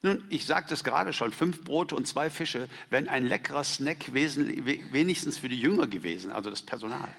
Nun, 0.02 0.24
ich 0.30 0.46
sagte 0.46 0.74
es 0.74 0.84
gerade 0.84 1.12
schon, 1.12 1.34
fünf 1.34 1.64
Brote 1.64 1.96
und 1.96 2.08
zwei 2.08 2.30
Fische 2.30 2.70
wären 2.90 3.10
ein 3.10 3.26
leckerer 3.26 3.64
Snack 3.64 4.14
wenigstens 4.14 5.38
für 5.38 5.50
die 5.50 5.60
Jünger 5.60 5.88
gewesen, 5.88 6.32
also 6.32 6.50
das 6.50 6.62
Personal. 6.62 7.10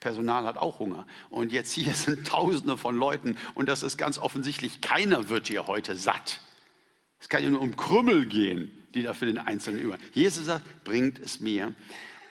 Personal 0.00 0.44
hat 0.44 0.58
auch 0.58 0.78
Hunger. 0.78 1.06
Und 1.30 1.52
jetzt 1.52 1.72
hier 1.72 1.94
sind 1.94 2.26
Tausende 2.26 2.76
von 2.76 2.96
Leuten 2.96 3.38
und 3.54 3.68
das 3.68 3.82
ist 3.82 3.96
ganz 3.96 4.18
offensichtlich, 4.18 4.82
keiner 4.82 5.30
wird 5.30 5.48
hier 5.48 5.66
heute 5.66 5.96
satt. 5.96 6.40
Es 7.20 7.28
kann 7.28 7.42
ja 7.42 7.48
nur 7.48 7.60
um 7.60 7.76
Krümmel 7.76 8.26
gehen, 8.26 8.70
die 8.94 9.02
da 9.02 9.14
für 9.14 9.26
den 9.26 9.38
Einzelnen 9.38 9.80
über. 9.80 9.96
Jesus 10.12 10.46
sagt, 10.46 10.84
bringt 10.84 11.18
es 11.20 11.40
mir. 11.40 11.72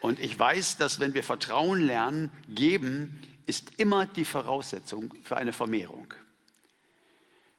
Und 0.01 0.20
ich 0.20 0.38
weiß, 0.38 0.77
dass 0.77 1.00
wenn 1.00 1.13
wir 1.13 1.24
Vertrauen 1.24 1.79
lernen, 1.79 2.31
geben 2.50 3.22
ist 3.46 3.72
immer 3.77 4.05
die 4.05 4.25
Voraussetzung 4.25 5.13
für 5.24 5.38
eine 5.38 5.53
Vermehrung. 5.53 6.13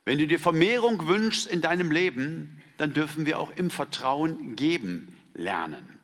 Wenn 0.05 0.19
du 0.19 0.27
dir 0.27 0.41
Vermehrung 0.41 1.07
wünschst 1.07 1.47
in 1.47 1.61
deinem 1.61 1.93
Leben, 1.93 2.61
dann 2.79 2.93
dürfen 2.93 3.27
wir 3.27 3.39
auch 3.39 3.53
im 3.57 3.71
Vertrauen 3.71 4.57
geben 4.57 5.17
lernen. 5.35 6.01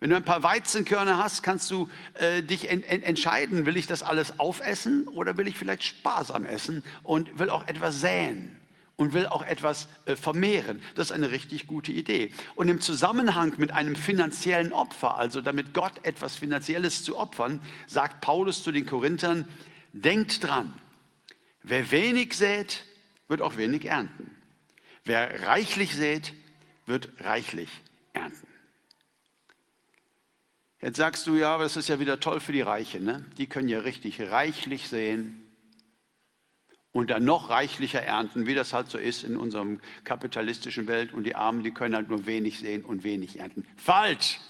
Wenn 0.00 0.10
du 0.10 0.16
ein 0.16 0.24
paar 0.24 0.42
Weizenkörner 0.42 1.18
hast, 1.18 1.42
kannst 1.42 1.70
du 1.70 1.88
äh, 2.14 2.42
dich 2.42 2.70
en 2.70 2.82
en 2.82 3.02
entscheiden, 3.02 3.66
will 3.66 3.76
ich 3.76 3.86
das 3.86 4.02
alles 4.02 4.38
aufessen 4.38 5.06
oder 5.08 5.36
will 5.36 5.48
ich 5.48 5.56
vielleicht 5.56 5.82
sparsam 5.84 6.44
essen 6.44 6.84
und 7.02 7.38
will 7.38 7.50
auch 7.50 7.66
etwas 7.66 8.00
säen 8.00 8.56
und 8.98 9.12
will 9.12 9.26
auch 9.26 9.42
etwas 9.42 9.88
äh, 10.04 10.16
vermehren. 10.16 10.82
Das 10.96 11.06
ist 11.06 11.12
eine 11.12 11.30
richtig 11.30 11.66
gute 11.66 11.92
Idee. 11.92 12.32
Und 12.56 12.68
im 12.68 12.80
Zusammenhang 12.80 13.54
mit 13.56 13.70
einem 13.70 13.94
finanziellen 13.96 14.72
Opfer, 14.72 15.16
also 15.16 15.40
damit 15.40 15.72
Gott 15.72 15.92
etwas 16.02 16.36
Finanzielles 16.36 17.04
zu 17.04 17.16
opfern, 17.16 17.62
sagt 17.86 18.20
Paulus 18.20 18.62
zu 18.62 18.72
den 18.72 18.84
Korinthern, 18.84 19.48
denkt 19.92 20.44
dran, 20.44 20.74
wer 21.62 21.90
wenig 21.92 22.34
sät, 22.34 22.84
wird 23.28 23.40
auch 23.40 23.56
wenig 23.56 23.86
ernten. 23.86 24.36
Wer 25.04 25.46
reichlich 25.46 25.94
sät, 25.94 26.34
wird 26.84 27.08
reichlich 27.20 27.70
ernten. 28.12 28.48
Jetzt 30.80 30.96
sagst 30.96 31.26
du, 31.28 31.36
ja, 31.36 31.54
aber 31.54 31.62
das 31.64 31.76
ist 31.76 31.88
ja 31.88 32.00
wieder 32.00 32.18
toll 32.18 32.40
für 32.40 32.52
die 32.52 32.62
Reichen. 32.62 33.04
Ne? 33.04 33.24
Die 33.38 33.46
können 33.46 33.68
ja 33.68 33.78
richtig 33.78 34.20
reichlich 34.20 34.88
sehen 34.88 35.47
und 36.98 37.10
dann 37.10 37.24
noch 37.24 37.48
reichlicher 37.48 38.02
ernten, 38.02 38.48
wie 38.48 38.56
das 38.56 38.72
halt 38.72 38.90
so 38.90 38.98
ist 38.98 39.22
in 39.22 39.36
unserem 39.36 39.78
kapitalistischen 40.02 40.88
Welt. 40.88 41.14
Und 41.14 41.22
die 41.22 41.36
Armen, 41.36 41.62
die 41.62 41.70
können 41.70 41.94
halt 41.94 42.08
nur 42.08 42.26
wenig 42.26 42.58
sehen 42.58 42.84
und 42.84 43.04
wenig 43.04 43.38
ernten. 43.38 43.64
Falsch! 43.76 44.40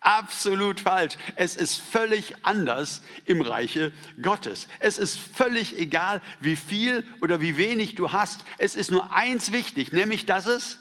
Absolut 0.00 0.80
falsch. 0.80 1.18
Es 1.36 1.56
ist 1.56 1.76
völlig 1.76 2.34
anders 2.42 3.02
im 3.26 3.42
Reiche 3.42 3.92
Gottes. 4.22 4.66
Es 4.78 4.96
ist 4.96 5.18
völlig 5.18 5.78
egal, 5.78 6.22
wie 6.40 6.56
viel 6.56 7.04
oder 7.20 7.42
wie 7.42 7.58
wenig 7.58 7.96
du 7.96 8.12
hast. 8.12 8.46
Es 8.56 8.74
ist 8.74 8.90
nur 8.90 9.12
eins 9.12 9.52
wichtig, 9.52 9.92
nämlich 9.92 10.24
dass 10.24 10.46
es 10.46 10.78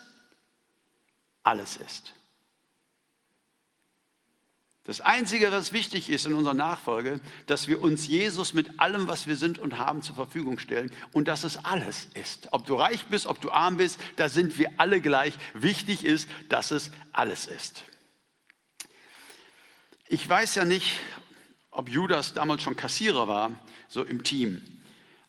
alles 1.43 1.75
ist. 1.75 2.13
Das 4.87 5.01
Einzige, 5.01 5.51
was 5.51 5.73
wichtig 5.73 6.09
ist 6.09 6.25
in 6.25 6.33
unserer 6.33 6.53
Nachfolge, 6.53 7.19
dass 7.45 7.67
wir 7.67 7.81
uns 7.81 8.07
Jesus 8.07 8.53
mit 8.53 8.79
allem, 8.79 9.09
was 9.09 9.27
wir 9.27 9.35
sind 9.35 9.59
und 9.59 9.77
haben, 9.77 10.01
zur 10.01 10.15
Verfügung 10.15 10.59
stellen 10.59 10.93
und 11.11 11.27
dass 11.27 11.43
es 11.43 11.63
alles 11.65 12.07
ist. 12.13 12.47
Ob 12.51 12.65
du 12.65 12.75
reich 12.75 13.05
bist, 13.07 13.27
ob 13.27 13.41
du 13.41 13.51
arm 13.51 13.75
bist, 13.75 13.99
da 14.15 14.29
sind 14.29 14.57
wir 14.57 14.71
alle 14.77 15.01
gleich. 15.01 15.33
Wichtig 15.53 16.05
ist, 16.05 16.29
dass 16.47 16.71
es 16.71 16.89
alles 17.11 17.47
ist. 17.47 17.83
Ich 20.07 20.27
weiß 20.27 20.55
ja 20.55 20.63
nicht, 20.63 20.93
ob 21.69 21.89
Judas 21.89 22.33
damals 22.33 22.63
schon 22.63 22.77
Kassierer 22.77 23.27
war, 23.27 23.51
so 23.89 24.05
im 24.05 24.23
Team. 24.23 24.61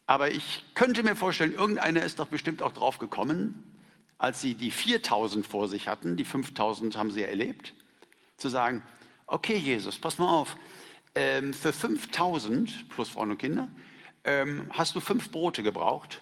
Aber 0.06 0.30
ich 0.30 0.64
könnte 0.74 1.02
mir 1.02 1.16
vorstellen, 1.16 1.52
irgendeiner 1.52 2.04
ist 2.04 2.20
doch 2.20 2.28
bestimmt 2.28 2.62
auch 2.62 2.74
drauf 2.74 2.98
gekommen, 2.98 3.76
als 4.18 4.40
sie 4.40 4.54
die 4.54 4.70
4000 4.70 5.44
vor 5.44 5.66
sich 5.66 5.88
hatten, 5.88 6.16
die 6.16 6.24
5000 6.24 6.96
haben 6.96 7.10
sie 7.10 7.22
ja 7.22 7.26
erlebt, 7.26 7.74
zu 8.36 8.48
sagen, 8.48 8.84
okay 9.28 9.56
Jesus, 9.56 9.98
pass 9.98 10.18
mal 10.18 10.28
auf, 10.28 10.56
ähm, 11.14 11.54
für 11.54 11.72
5000 11.72 12.88
plus 12.88 13.08
Frauen 13.08 13.30
und 13.30 13.38
Kinder 13.38 13.68
ähm, 14.24 14.66
hast 14.70 14.94
du 14.94 15.00
fünf 15.00 15.30
Brote 15.30 15.62
gebraucht. 15.62 16.20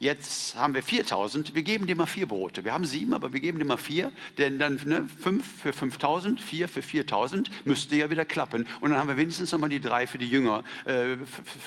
Jetzt 0.00 0.54
haben 0.54 0.74
wir 0.74 0.82
4000, 0.84 1.56
wir 1.56 1.64
geben 1.64 1.88
dir 1.88 1.96
mal 1.96 2.06
vier 2.06 2.28
Brote. 2.28 2.64
Wir 2.64 2.72
haben 2.72 2.84
sieben, 2.84 3.14
aber 3.14 3.32
wir 3.32 3.40
geben 3.40 3.58
dir 3.58 3.64
mal 3.64 3.76
vier, 3.76 4.12
denn 4.38 4.60
dann 4.60 4.80
ne, 4.84 5.08
fünf 5.20 5.44
für 5.60 5.72
5000, 5.72 6.40
vier 6.40 6.68
für 6.68 6.82
4000 6.82 7.66
müsste 7.66 7.96
ja 7.96 8.08
wieder 8.08 8.24
klappen. 8.24 8.68
Und 8.80 8.90
dann 8.90 8.98
haben 9.00 9.08
wir 9.08 9.16
wenigstens 9.16 9.50
noch 9.50 9.58
mal 9.58 9.68
die 9.68 9.80
drei 9.80 10.06
für 10.06 10.18
die 10.18 10.28
Jünger, 10.28 10.62
äh, 10.84 11.16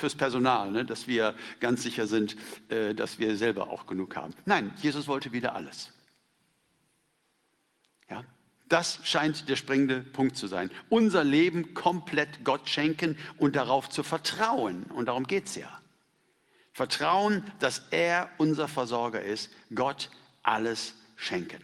fürs 0.00 0.14
Personal, 0.14 0.70
ne, 0.70 0.86
dass 0.86 1.06
wir 1.06 1.34
ganz 1.60 1.82
sicher 1.82 2.06
sind, 2.06 2.36
äh, 2.70 2.94
dass 2.94 3.18
wir 3.18 3.36
selber 3.36 3.68
auch 3.68 3.86
genug 3.86 4.16
haben. 4.16 4.32
Nein, 4.46 4.72
Jesus 4.80 5.08
wollte 5.08 5.32
wieder 5.32 5.54
alles. 5.54 5.92
Das 8.72 9.00
scheint 9.04 9.50
der 9.50 9.56
springende 9.56 10.00
Punkt 10.00 10.34
zu 10.34 10.46
sein. 10.46 10.70
Unser 10.88 11.24
Leben 11.24 11.74
komplett 11.74 12.42
Gott 12.42 12.70
schenken 12.70 13.18
und 13.36 13.54
darauf 13.54 13.90
zu 13.90 14.02
vertrauen. 14.02 14.84
Und 14.84 15.08
darum 15.08 15.26
geht 15.26 15.44
es 15.44 15.56
ja. 15.56 15.68
Vertrauen, 16.72 17.44
dass 17.58 17.82
er 17.90 18.30
unser 18.38 18.68
Versorger 18.68 19.20
ist, 19.20 19.50
Gott 19.74 20.08
alles 20.42 20.94
schenken. 21.16 21.62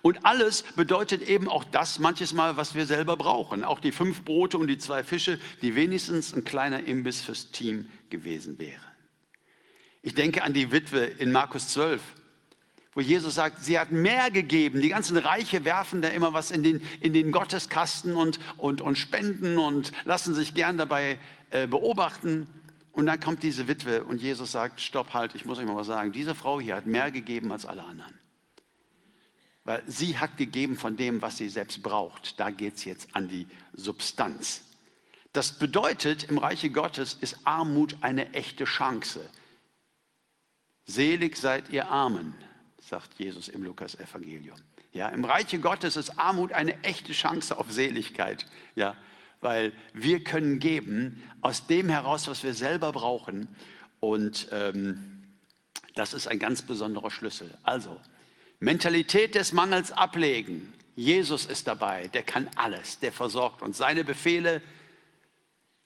Und 0.00 0.24
alles 0.24 0.62
bedeutet 0.62 1.22
eben 1.22 1.48
auch 1.48 1.64
das 1.64 1.98
manches 1.98 2.32
Mal, 2.32 2.56
was 2.56 2.76
wir 2.76 2.86
selber 2.86 3.16
brauchen. 3.16 3.64
Auch 3.64 3.80
die 3.80 3.90
fünf 3.90 4.22
Brote 4.22 4.58
und 4.58 4.68
die 4.68 4.78
zwei 4.78 5.02
Fische, 5.02 5.40
die 5.60 5.74
wenigstens 5.74 6.32
ein 6.32 6.44
kleiner 6.44 6.84
Imbiss 6.84 7.20
fürs 7.20 7.50
Team 7.50 7.90
gewesen 8.10 8.60
wären. 8.60 8.80
Ich 10.02 10.14
denke 10.14 10.44
an 10.44 10.52
die 10.52 10.70
Witwe 10.70 11.00
in 11.04 11.32
Markus 11.32 11.66
12, 11.70 12.00
wo 12.94 13.00
Jesus 13.00 13.34
sagt, 13.34 13.64
sie 13.64 13.78
hat 13.78 13.90
mehr 13.90 14.30
gegeben. 14.30 14.80
Die 14.80 14.88
ganzen 14.88 15.16
Reiche 15.16 15.64
werfen 15.64 16.00
da 16.00 16.08
immer 16.08 16.32
was 16.32 16.50
in 16.50 16.62
den, 16.62 16.80
in 17.00 17.12
den 17.12 17.32
Gotteskasten 17.32 18.14
und, 18.14 18.38
und, 18.56 18.80
und 18.80 18.96
spenden 18.96 19.58
und 19.58 19.92
lassen 20.04 20.34
sich 20.34 20.54
gern 20.54 20.78
dabei 20.78 21.18
äh, 21.50 21.66
beobachten. 21.66 22.46
Und 22.92 23.06
dann 23.06 23.18
kommt 23.18 23.42
diese 23.42 23.66
Witwe 23.66 24.04
und 24.04 24.22
Jesus 24.22 24.52
sagt, 24.52 24.80
stopp, 24.80 25.12
halt, 25.14 25.34
ich 25.34 25.44
muss 25.44 25.58
euch 25.58 25.66
mal 25.66 25.74
was 25.74 25.88
sagen. 25.88 26.12
Diese 26.12 26.36
Frau 26.36 26.60
hier 26.60 26.76
hat 26.76 26.86
mehr 26.86 27.10
gegeben 27.10 27.50
als 27.50 27.66
alle 27.66 27.82
anderen. 27.82 28.14
Weil 29.64 29.82
sie 29.86 30.18
hat 30.18 30.36
gegeben 30.36 30.76
von 30.76 30.96
dem, 30.96 31.20
was 31.20 31.38
sie 31.38 31.48
selbst 31.48 31.82
braucht. 31.82 32.38
Da 32.38 32.50
geht 32.50 32.76
es 32.76 32.84
jetzt 32.84 33.08
an 33.16 33.28
die 33.28 33.48
Substanz. 33.72 34.62
Das 35.32 35.58
bedeutet, 35.58 36.24
im 36.24 36.38
Reiche 36.38 36.70
Gottes 36.70 37.14
ist 37.20 37.38
Armut 37.42 37.96
eine 38.02 38.32
echte 38.34 38.64
Chance. 38.64 39.28
Selig 40.86 41.36
seid 41.36 41.70
ihr 41.70 41.88
Armen, 41.88 42.34
sagt 42.88 43.18
Jesus 43.18 43.48
im 43.48 43.64
Lukas-Evangelium. 43.64 44.56
Ja, 44.92 45.08
Im 45.08 45.24
Reiche 45.24 45.58
Gottes 45.58 45.96
ist 45.96 46.18
Armut 46.18 46.52
eine 46.52 46.80
echte 46.82 47.12
Chance 47.12 47.56
auf 47.56 47.70
Seligkeit. 47.70 48.46
Ja, 48.76 48.96
weil 49.40 49.72
wir 49.92 50.22
können 50.22 50.58
geben 50.58 51.22
aus 51.40 51.66
dem 51.66 51.88
heraus, 51.88 52.28
was 52.28 52.42
wir 52.42 52.54
selber 52.54 52.92
brauchen. 52.92 53.48
Und 54.00 54.48
ähm, 54.52 55.24
das 55.94 56.14
ist 56.14 56.28
ein 56.28 56.38
ganz 56.38 56.62
besonderer 56.62 57.10
Schlüssel. 57.10 57.56
Also, 57.62 58.00
Mentalität 58.60 59.34
des 59.34 59.52
Mangels 59.52 59.92
ablegen. 59.92 60.72
Jesus 60.96 61.46
ist 61.46 61.66
dabei, 61.66 62.08
der 62.08 62.22
kann 62.22 62.48
alles, 62.54 63.00
der 63.00 63.12
versorgt 63.12 63.62
uns. 63.62 63.76
Seine 63.78 64.04
Befehle 64.04 64.62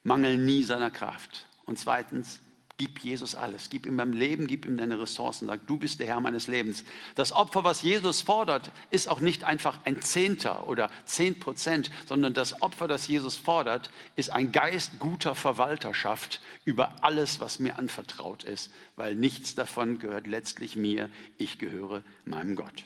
mangeln 0.02 0.44
nie 0.44 0.62
seiner 0.62 0.90
Kraft. 0.90 1.46
Und 1.64 1.78
zweitens, 1.78 2.40
Gib 2.78 3.00
Jesus 3.00 3.34
alles. 3.34 3.70
Gib 3.70 3.86
ihm 3.86 3.96
beim 3.96 4.12
Leben, 4.12 4.46
gib 4.46 4.64
ihm 4.64 4.76
deine 4.76 5.00
Ressourcen. 5.00 5.48
Sag, 5.48 5.66
du 5.66 5.78
bist 5.78 5.98
der 5.98 6.06
Herr 6.06 6.20
meines 6.20 6.46
Lebens. 6.46 6.84
Das 7.16 7.32
Opfer, 7.32 7.64
was 7.64 7.82
Jesus 7.82 8.22
fordert, 8.22 8.70
ist 8.92 9.08
auch 9.08 9.18
nicht 9.18 9.42
einfach 9.42 9.80
ein 9.84 10.00
Zehnter 10.00 10.68
oder 10.68 10.88
zehn 11.04 11.40
Prozent, 11.40 11.90
sondern 12.06 12.34
das 12.34 12.62
Opfer, 12.62 12.86
das 12.86 13.08
Jesus 13.08 13.36
fordert, 13.36 13.90
ist 14.14 14.30
ein 14.30 14.52
Geist 14.52 15.00
guter 15.00 15.34
Verwalterschaft 15.34 16.40
über 16.64 16.94
alles, 17.02 17.40
was 17.40 17.58
mir 17.58 17.80
anvertraut 17.80 18.44
ist, 18.44 18.70
weil 18.94 19.16
nichts 19.16 19.56
davon 19.56 19.98
gehört 19.98 20.28
letztlich 20.28 20.76
mir. 20.76 21.10
Ich 21.36 21.58
gehöre 21.58 22.04
meinem 22.24 22.54
Gott. 22.54 22.84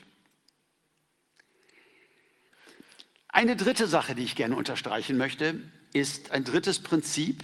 Eine 3.27 3.55
dritte 3.55 3.85
Sache, 3.85 4.15
die 4.15 4.23
ich 4.23 4.35
gerne 4.35 4.55
unterstreichen 4.55 5.17
möchte, 5.17 5.59
ist 5.93 6.31
ein 6.31 6.43
drittes 6.43 6.79
Prinzip, 6.79 7.43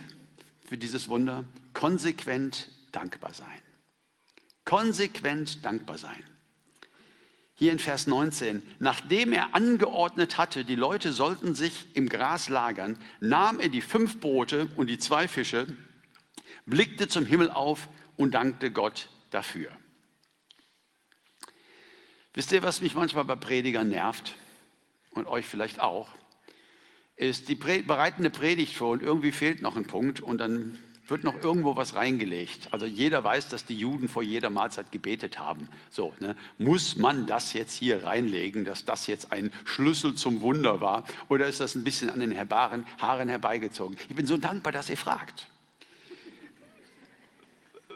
für 0.70 0.78
dieses 0.78 1.10
Wunder? 1.10 1.46
Konsequent 1.74 2.70
dankbar 2.92 3.34
sein. 3.34 3.62
Konsequent 4.66 5.66
dankbar 5.66 5.98
sein. 5.98 6.24
Hier 7.56 7.72
in 7.72 7.80
Vers 7.80 8.06
19, 8.06 8.62
nachdem 8.78 9.34
er 9.34 9.56
angeordnet 9.56 10.38
hatte, 10.38 10.64
die 10.64 10.76
Leute 10.76 11.12
sollten 11.12 11.56
sich 11.56 11.88
im 11.96 12.08
Gras 12.08 12.50
lagern, 12.50 13.00
nahm 13.20 13.60
er 13.60 13.70
die 13.70 13.82
fünf 13.82 14.20
Brote 14.20 14.70
und 14.76 14.88
die 14.88 15.00
zwei 15.00 15.28
Fische, 15.28 15.76
blickte 16.68 17.08
zum 17.08 17.26
Himmel 17.26 17.50
auf 17.50 17.90
und 18.16 18.36
dankte 18.36 18.72
Gott 18.72 19.10
dafür. 19.32 19.72
Wisst 22.36 22.52
ihr, 22.52 22.62
was 22.62 22.82
mich 22.82 22.94
manchmal 22.94 23.26
bei 23.26 23.36
Predigern 23.36 23.90
nervt 23.90 24.36
und 25.12 25.26
euch 25.26 25.48
vielleicht 25.48 25.80
auch? 25.80 26.10
Ist, 27.19 27.49
die 27.49 27.55
bereiten 27.55 28.21
eine 28.21 28.29
Predigt 28.29 28.75
vor 28.75 28.91
und 28.91 29.03
irgendwie 29.03 29.32
fehlt 29.32 29.62
noch 29.62 29.75
ein 29.75 29.86
Punkt 29.86 30.21
und 30.21 30.38
dann 30.39 30.79
wird 31.08 31.23
noch 31.23 31.43
irgendwo 31.43 31.75
was 31.75 31.95
reingelegt. 31.95 32.69
Also 32.71 32.86
jeder 32.86 33.23
weiß, 33.23 33.49
dass 33.49 33.65
die 33.65 33.75
Juden 33.75 34.08
vor 34.08 34.23
jeder 34.23 34.49
Mahlzeit 34.49 34.91
gebetet 34.91 35.39
haben. 35.39 35.67
So, 35.89 36.13
ne? 36.19 36.36
muss 36.58 36.95
man 36.95 37.25
das 37.25 37.53
jetzt 37.53 37.75
hier 37.75 38.03
reinlegen, 38.03 38.63
dass 38.63 38.86
das 38.86 39.08
jetzt 39.08 39.32
ein 39.32 39.51
Schlüssel 39.65 40.15
zum 40.15 40.41
Wunder 40.41 40.82
war? 40.82 41.03
Oder 41.27 41.47
ist 41.47 41.60
das 41.60 41.75
ein 41.75 41.84
bisschen 41.84 42.10
an 42.10 42.19
den 42.19 42.38
Haaren 42.38 43.29
herbeigezogen? 43.29 43.97
Ich 44.08 44.15
bin 44.15 44.25
so 44.25 44.38
dankbar, 44.38 44.71
dass 44.71 44.89
ihr 44.89 44.97
fragt 44.97 45.49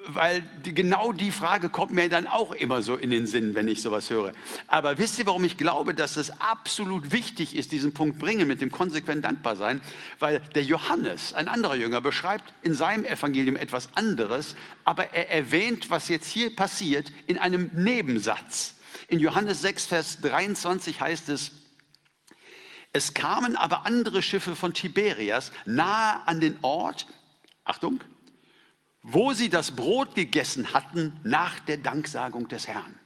weil 0.07 0.41
die, 0.65 0.73
genau 0.73 1.13
die 1.13 1.31
Frage 1.31 1.69
kommt 1.69 1.91
mir 1.91 2.09
dann 2.09 2.27
auch 2.27 2.51
immer 2.51 2.81
so 2.81 2.95
in 2.95 3.09
den 3.09 3.25
Sinn, 3.25 3.55
wenn 3.55 3.67
ich 3.67 3.81
sowas 3.81 4.09
höre. 4.09 4.33
Aber 4.67 4.97
wisst 4.97 5.17
ihr, 5.19 5.25
warum 5.25 5.43
ich 5.43 5.57
glaube, 5.57 5.93
dass 5.93 6.17
es 6.17 6.31
absolut 6.41 7.11
wichtig 7.11 7.55
ist, 7.55 7.71
diesen 7.71 7.93
Punkt 7.93 8.19
bringen 8.19 8.47
mit 8.47 8.61
dem 8.61 8.71
konsequent 8.71 9.23
dankbar 9.23 9.55
sein? 9.55 9.81
Weil 10.19 10.41
der 10.55 10.63
Johannes, 10.63 11.33
ein 11.33 11.47
anderer 11.47 11.75
Jünger, 11.75 12.01
beschreibt 12.01 12.53
in 12.63 12.73
seinem 12.73 13.05
Evangelium 13.05 13.55
etwas 13.55 13.89
anderes, 13.95 14.55
aber 14.83 15.13
er 15.13 15.29
erwähnt, 15.29 15.89
was 15.89 16.09
jetzt 16.09 16.27
hier 16.27 16.55
passiert, 16.55 17.11
in 17.27 17.37
einem 17.37 17.71
Nebensatz. 17.73 18.75
In 19.07 19.19
Johannes 19.19 19.61
6, 19.61 19.85
Vers 19.85 20.21
23 20.21 20.99
heißt 20.99 21.29
es, 21.29 21.51
es 22.91 23.13
kamen 23.13 23.55
aber 23.55 23.85
andere 23.85 24.21
Schiffe 24.21 24.55
von 24.55 24.73
Tiberias 24.73 25.51
nahe 25.65 26.27
an 26.27 26.39
den 26.39 26.59
Ort, 26.61 27.07
Achtung, 27.63 28.01
wo 29.03 29.33
sie 29.33 29.49
das 29.49 29.71
Brot 29.71 30.15
gegessen 30.15 30.73
hatten 30.73 31.19
nach 31.23 31.59
der 31.59 31.77
Danksagung 31.77 32.47
des 32.47 32.67
Herrn. 32.67 32.97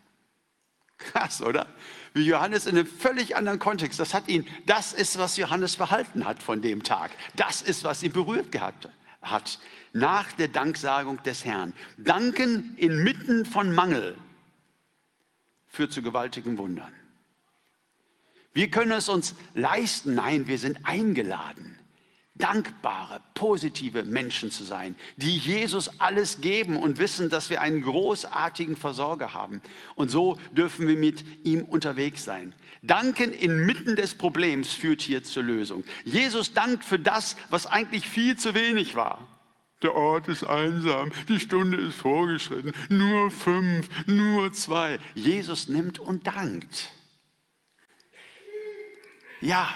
Krass, 0.97 1.41
oder? 1.41 1.67
Wie 2.13 2.23
Johannes 2.23 2.65
in 2.65 2.77
einem 2.77 2.87
völlig 2.87 3.35
anderen 3.35 3.59
Kontext. 3.59 3.99
Das 3.99 4.13
hat 4.13 4.27
ihn, 4.27 4.47
das 4.65 4.93
ist, 4.93 5.17
was 5.17 5.37
Johannes 5.37 5.75
verhalten 5.75 6.25
hat 6.25 6.41
von 6.41 6.61
dem 6.61 6.83
Tag. 6.83 7.11
Das 7.35 7.61
ist, 7.61 7.83
was 7.83 8.01
ihn 8.01 8.11
berührt 8.11 8.51
gehabt 8.51 8.89
hat. 9.21 9.59
Nach 9.93 10.31
der 10.33 10.47
Danksagung 10.47 11.21
des 11.23 11.45
Herrn. 11.45 11.73
Danken 11.97 12.75
inmitten 12.77 13.45
von 13.45 13.73
Mangel 13.73 14.17
führt 15.67 15.91
zu 15.91 16.01
gewaltigen 16.01 16.57
Wundern. 16.57 16.93
Wir 18.53 18.69
können 18.71 18.91
es 18.91 19.09
uns 19.09 19.35
leisten. 19.53 20.15
Nein, 20.15 20.47
wir 20.47 20.57
sind 20.57 20.79
eingeladen 20.83 21.77
dankbare, 22.37 23.21
positive 23.33 24.03
Menschen 24.03 24.51
zu 24.51 24.63
sein, 24.63 24.95
die 25.15 25.37
Jesus 25.37 25.99
alles 25.99 26.41
geben 26.41 26.77
und 26.77 26.99
wissen, 26.99 27.29
dass 27.29 27.49
wir 27.49 27.61
einen 27.61 27.81
großartigen 27.81 28.75
Versorger 28.75 29.33
haben. 29.33 29.61
Und 29.95 30.09
so 30.09 30.37
dürfen 30.51 30.87
wir 30.87 30.97
mit 30.97 31.23
ihm 31.45 31.63
unterwegs 31.63 32.23
sein. 32.23 32.53
Danken 32.81 33.33
inmitten 33.33 33.95
des 33.95 34.15
Problems 34.15 34.73
führt 34.73 35.01
hier 35.01 35.23
zur 35.23 35.43
Lösung. 35.43 35.83
Jesus 36.03 36.53
dankt 36.53 36.83
für 36.83 36.99
das, 36.99 37.35
was 37.49 37.65
eigentlich 37.65 38.07
viel 38.07 38.37
zu 38.37 38.53
wenig 38.53 38.95
war. 38.95 39.27
Der 39.83 39.93
Ort 39.93 40.27
ist 40.27 40.43
einsam, 40.43 41.11
die 41.27 41.39
Stunde 41.39 41.77
ist 41.77 41.97
vorgeschritten, 41.97 42.73
nur 42.89 43.29
fünf, 43.29 43.87
nur 44.07 44.51
zwei. 44.53 44.97
Jesus 45.13 45.67
nimmt 45.67 45.99
und 45.99 46.25
dankt. 46.25 46.91
Ja, 49.39 49.69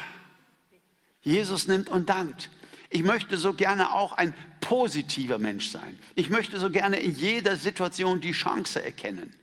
Jesus 1.22 1.68
nimmt 1.68 1.90
und 1.90 2.10
dankt. 2.10 2.50
Ich 2.90 3.04
möchte 3.04 3.38
so 3.38 3.54
gerne 3.54 3.94
auch 3.94 4.14
ein 4.14 4.34
positiver 4.60 5.38
Mensch 5.38 5.70
sein. 5.70 5.98
Ich 6.16 6.30
möchte 6.30 6.60
so 6.60 6.70
gerne 6.70 7.00
in 7.00 7.16
jeder 7.16 7.56
Situation 7.56 8.20
die 8.22 8.34
Chance 8.34 8.84
erkennen. 8.84 9.34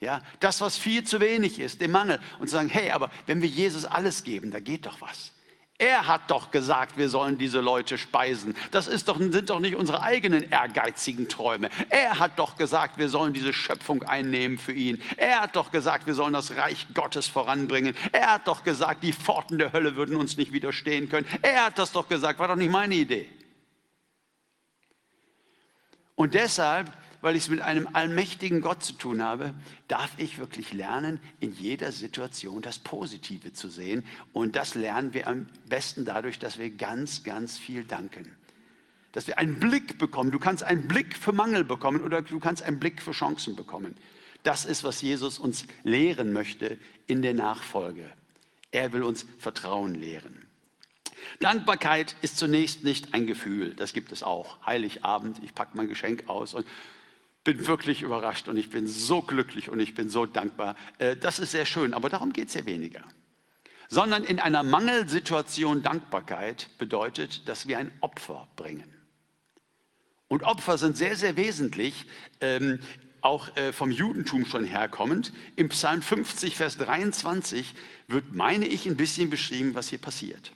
Ja, 0.00 0.22
das, 0.40 0.60
was 0.60 0.78
viel 0.78 1.02
zu 1.04 1.20
wenig 1.20 1.58
ist, 1.58 1.80
den 1.80 1.90
Mangel 1.90 2.20
und 2.38 2.48
sagen, 2.48 2.68
hey, 2.68 2.90
aber 2.90 3.10
wenn 3.26 3.42
wir 3.42 3.48
Jesus 3.48 3.84
alles 3.84 4.22
geben, 4.22 4.50
da 4.50 4.60
geht 4.60 4.86
doch 4.86 5.00
was. 5.00 5.32
Er 5.80 6.08
hat 6.08 6.28
doch 6.28 6.50
gesagt, 6.50 6.98
wir 6.98 7.08
sollen 7.08 7.38
diese 7.38 7.60
Leute 7.60 7.98
speisen. 7.98 8.56
Das 8.72 8.88
doch, 9.04 9.16
sind 9.16 9.48
doch 9.48 9.60
nicht 9.60 9.76
unsere 9.76 10.02
eigenen 10.02 10.50
ehrgeizigen 10.50 11.28
Träume. 11.28 11.70
Er 11.88 12.18
hat 12.18 12.36
doch 12.36 12.56
gesagt, 12.56 12.98
wir 12.98 13.08
sollen 13.08 13.32
diese 13.32 13.52
Schöpfung 13.52 14.02
einnehmen 14.02 14.58
für 14.58 14.72
ihn. 14.72 15.00
Er 15.16 15.42
hat 15.42 15.54
doch 15.54 15.70
gesagt, 15.70 16.08
wir 16.08 16.14
sollen 16.14 16.32
das 16.32 16.56
Reich 16.56 16.88
Gottes 16.94 17.28
voranbringen. 17.28 17.94
Er 18.10 18.34
hat 18.34 18.48
doch 18.48 18.64
gesagt, 18.64 19.04
die 19.04 19.12
Pforten 19.12 19.58
der 19.58 19.72
Hölle 19.72 19.94
würden 19.94 20.16
uns 20.16 20.36
nicht 20.36 20.52
widerstehen 20.52 21.08
können. 21.08 21.28
Er 21.42 21.66
hat 21.66 21.78
das 21.78 21.92
doch 21.92 22.08
gesagt, 22.08 22.40
war 22.40 22.48
doch 22.48 22.56
nicht 22.56 22.72
meine 22.72 22.96
Idee. 22.96 23.28
Und 26.16 26.34
deshalb 26.34 26.90
weil 27.20 27.36
ich 27.36 27.44
es 27.44 27.48
mit 27.48 27.60
einem 27.60 27.88
allmächtigen 27.92 28.60
Gott 28.60 28.82
zu 28.82 28.92
tun 28.92 29.22
habe, 29.22 29.54
darf 29.88 30.10
ich 30.18 30.38
wirklich 30.38 30.72
lernen, 30.72 31.20
in 31.40 31.52
jeder 31.52 31.92
Situation 31.92 32.62
das 32.62 32.78
Positive 32.78 33.52
zu 33.52 33.68
sehen. 33.68 34.04
Und 34.32 34.56
das 34.56 34.74
lernen 34.74 35.14
wir 35.14 35.26
am 35.26 35.48
besten 35.68 36.04
dadurch, 36.04 36.38
dass 36.38 36.58
wir 36.58 36.70
ganz, 36.70 37.24
ganz 37.24 37.58
viel 37.58 37.84
danken. 37.84 38.36
Dass 39.12 39.26
wir 39.26 39.38
einen 39.38 39.58
Blick 39.58 39.98
bekommen. 39.98 40.30
Du 40.30 40.38
kannst 40.38 40.62
einen 40.62 40.86
Blick 40.86 41.16
für 41.16 41.32
Mangel 41.32 41.64
bekommen 41.64 42.02
oder 42.02 42.22
du 42.22 42.38
kannst 42.38 42.62
einen 42.62 42.78
Blick 42.78 43.02
für 43.02 43.12
Chancen 43.12 43.56
bekommen. 43.56 43.96
Das 44.42 44.64
ist, 44.64 44.84
was 44.84 45.02
Jesus 45.02 45.38
uns 45.38 45.66
lehren 45.82 46.32
möchte 46.32 46.78
in 47.06 47.22
der 47.22 47.34
Nachfolge. 47.34 48.04
Er 48.70 48.92
will 48.92 49.02
uns 49.02 49.26
Vertrauen 49.38 49.94
lehren. 49.94 50.46
Dankbarkeit 51.40 52.16
ist 52.22 52.38
zunächst 52.38 52.84
nicht 52.84 53.14
ein 53.14 53.26
Gefühl, 53.26 53.74
das 53.74 53.92
gibt 53.92 54.12
es 54.12 54.22
auch. 54.22 54.64
Heiligabend, 54.64 55.40
ich 55.42 55.54
packe 55.54 55.76
mein 55.76 55.88
Geschenk 55.88 56.28
aus 56.28 56.54
und 56.54 56.66
bin 57.48 57.66
wirklich 57.66 58.02
überrascht 58.02 58.46
und 58.48 58.58
ich 58.58 58.68
bin 58.68 58.86
so 58.86 59.22
glücklich 59.22 59.70
und 59.70 59.80
ich 59.80 59.94
bin 59.94 60.10
so 60.10 60.26
dankbar. 60.26 60.76
Äh, 60.98 61.16
das 61.16 61.38
ist 61.38 61.52
sehr 61.52 61.64
schön, 61.64 61.94
aber 61.94 62.10
darum 62.10 62.34
geht 62.34 62.48
es 62.48 62.54
ja 62.54 62.66
weniger. 62.66 63.02
Sondern 63.88 64.22
in 64.22 64.38
einer 64.38 64.62
Mangelsituation 64.62 65.82
Dankbarkeit 65.82 66.68
bedeutet, 66.76 67.48
dass 67.48 67.66
wir 67.66 67.78
ein 67.78 67.90
Opfer 68.02 68.48
bringen. 68.54 68.92
Und 70.28 70.42
Opfer 70.42 70.76
sind 70.76 70.98
sehr, 70.98 71.16
sehr 71.16 71.38
wesentlich, 71.38 72.04
ähm, 72.42 72.80
auch 73.22 73.56
äh, 73.56 73.72
vom 73.72 73.90
Judentum 73.90 74.44
schon 74.44 74.64
herkommend. 74.64 75.32
Im 75.56 75.70
Psalm 75.70 76.02
50, 76.02 76.54
Vers 76.54 76.76
23 76.76 77.74
wird, 78.08 78.34
meine 78.34 78.66
ich, 78.66 78.84
ein 78.84 78.98
bisschen 78.98 79.30
beschrieben, 79.30 79.74
was 79.74 79.88
hier 79.88 79.98
passiert. 79.98 80.52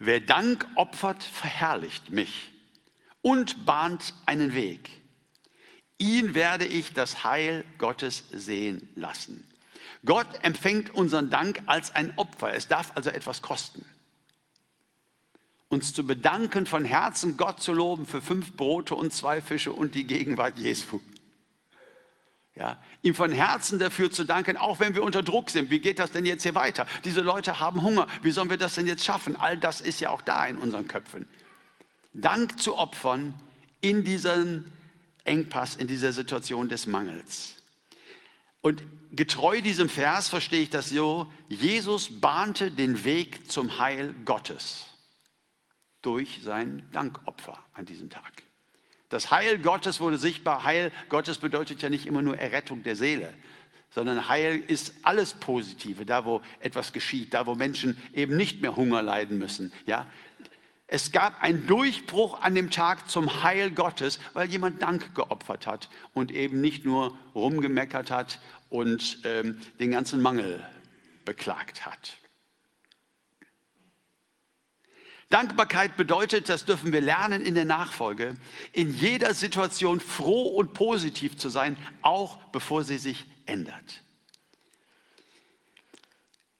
Wer 0.00 0.18
Dank 0.18 0.66
opfert, 0.74 1.22
verherrlicht 1.22 2.10
mich 2.10 2.50
und 3.22 3.64
bahnt 3.66 4.14
einen 4.26 4.52
Weg. 4.56 5.03
Ihn 5.98 6.34
werde 6.34 6.66
ich 6.66 6.92
das 6.92 7.24
Heil 7.24 7.64
Gottes 7.78 8.24
sehen 8.32 8.88
lassen. 8.96 9.48
Gott 10.04 10.26
empfängt 10.42 10.94
unseren 10.94 11.30
Dank 11.30 11.62
als 11.66 11.94
ein 11.94 12.12
Opfer. 12.16 12.52
Es 12.52 12.68
darf 12.68 12.92
also 12.94 13.10
etwas 13.10 13.42
kosten 13.42 13.84
uns 15.74 15.92
zu 15.92 16.06
bedanken, 16.06 16.66
von 16.66 16.84
Herzen 16.84 17.36
Gott 17.36 17.60
zu 17.60 17.72
loben 17.72 18.06
für 18.06 18.22
fünf 18.22 18.56
Brote 18.56 18.94
und 18.94 19.12
zwei 19.12 19.42
Fische 19.42 19.72
und 19.72 19.94
die 19.94 20.06
Gegenwart 20.06 20.58
Jesu. 20.58 21.00
Ja, 22.54 22.78
ihm 23.02 23.16
von 23.16 23.32
Herzen 23.32 23.80
dafür 23.80 24.12
zu 24.12 24.22
danken, 24.24 24.56
auch 24.56 24.78
wenn 24.78 24.94
wir 24.94 25.02
unter 25.02 25.24
Druck 25.24 25.50
sind. 25.50 25.70
Wie 25.70 25.80
geht 25.80 25.98
das 25.98 26.12
denn 26.12 26.24
jetzt 26.24 26.44
hier 26.44 26.54
weiter? 26.54 26.86
Diese 27.04 27.20
Leute 27.20 27.58
haben 27.58 27.82
Hunger. 27.82 28.06
Wie 28.22 28.30
sollen 28.30 28.48
wir 28.48 28.56
das 28.56 28.76
denn 28.76 28.86
jetzt 28.86 29.04
schaffen? 29.04 29.34
All 29.34 29.58
das 29.58 29.80
ist 29.80 30.00
ja 30.00 30.10
auch 30.10 30.22
da 30.22 30.46
in 30.46 30.58
unseren 30.58 30.86
Köpfen. 30.86 31.26
Dank 32.12 32.60
zu 32.60 32.78
opfern 32.78 33.34
in 33.80 34.04
diesem 34.04 34.70
Engpass, 35.24 35.76
in 35.76 35.86
dieser 35.86 36.12
Situation 36.12 36.68
des 36.68 36.86
Mangels. 36.86 37.56
Und 38.60 38.82
getreu 39.12 39.60
diesem 39.60 39.88
Vers 39.88 40.28
verstehe 40.28 40.62
ich 40.62 40.70
das 40.70 40.88
so, 40.90 41.30
Jesus 41.48 42.20
bahnte 42.20 42.70
den 42.70 43.04
Weg 43.04 43.50
zum 43.50 43.78
Heil 43.78 44.14
Gottes 44.24 44.86
durch 46.00 46.40
sein 46.42 46.88
Dankopfer 46.92 47.58
an 47.72 47.86
diesem 47.86 48.10
Tag. 48.10 48.42
Das 49.08 49.30
Heil 49.30 49.58
Gottes 49.58 50.00
wurde 50.00 50.18
sichtbar. 50.18 50.64
Heil 50.64 50.92
Gottes 51.08 51.38
bedeutet 51.38 51.82
ja 51.82 51.90
nicht 51.90 52.06
immer 52.06 52.22
nur 52.22 52.38
Errettung 52.38 52.82
der 52.82 52.96
Seele, 52.96 53.32
sondern 53.90 54.28
Heil 54.28 54.64
ist 54.66 54.94
alles 55.02 55.34
Positive, 55.34 56.04
da 56.04 56.24
wo 56.24 56.40
etwas 56.60 56.92
geschieht, 56.92 57.32
da 57.32 57.46
wo 57.46 57.54
Menschen 57.54 57.96
eben 58.12 58.36
nicht 58.36 58.60
mehr 58.60 58.76
Hunger 58.76 59.02
leiden 59.02 59.38
müssen. 59.38 59.72
Ja? 59.86 60.06
Es 60.86 61.12
gab 61.12 61.42
einen 61.42 61.66
Durchbruch 61.66 62.40
an 62.42 62.54
dem 62.54 62.70
Tag 62.70 63.08
zum 63.10 63.42
Heil 63.42 63.70
Gottes, 63.70 64.20
weil 64.34 64.50
jemand 64.50 64.82
Dank 64.82 65.14
geopfert 65.14 65.66
hat 65.66 65.88
und 66.12 66.30
eben 66.30 66.60
nicht 66.60 66.84
nur 66.84 67.16
rumgemeckert 67.34 68.10
hat 68.10 68.38
und 68.68 69.20
ähm, 69.24 69.60
den 69.80 69.92
ganzen 69.92 70.20
Mangel 70.20 70.64
beklagt 71.24 71.86
hat. 71.86 72.18
Dankbarkeit 75.30 75.96
bedeutet, 75.96 76.48
das 76.48 76.64
dürfen 76.64 76.92
wir 76.92 77.00
lernen 77.00 77.44
in 77.44 77.54
der 77.54 77.64
Nachfolge, 77.64 78.36
in 78.72 78.94
jeder 78.94 79.34
Situation 79.34 80.00
froh 80.00 80.48
und 80.48 80.74
positiv 80.74 81.36
zu 81.36 81.48
sein, 81.48 81.76
auch 82.02 82.36
bevor 82.52 82.84
sie 82.84 82.98
sich 82.98 83.24
ändert. 83.46 84.02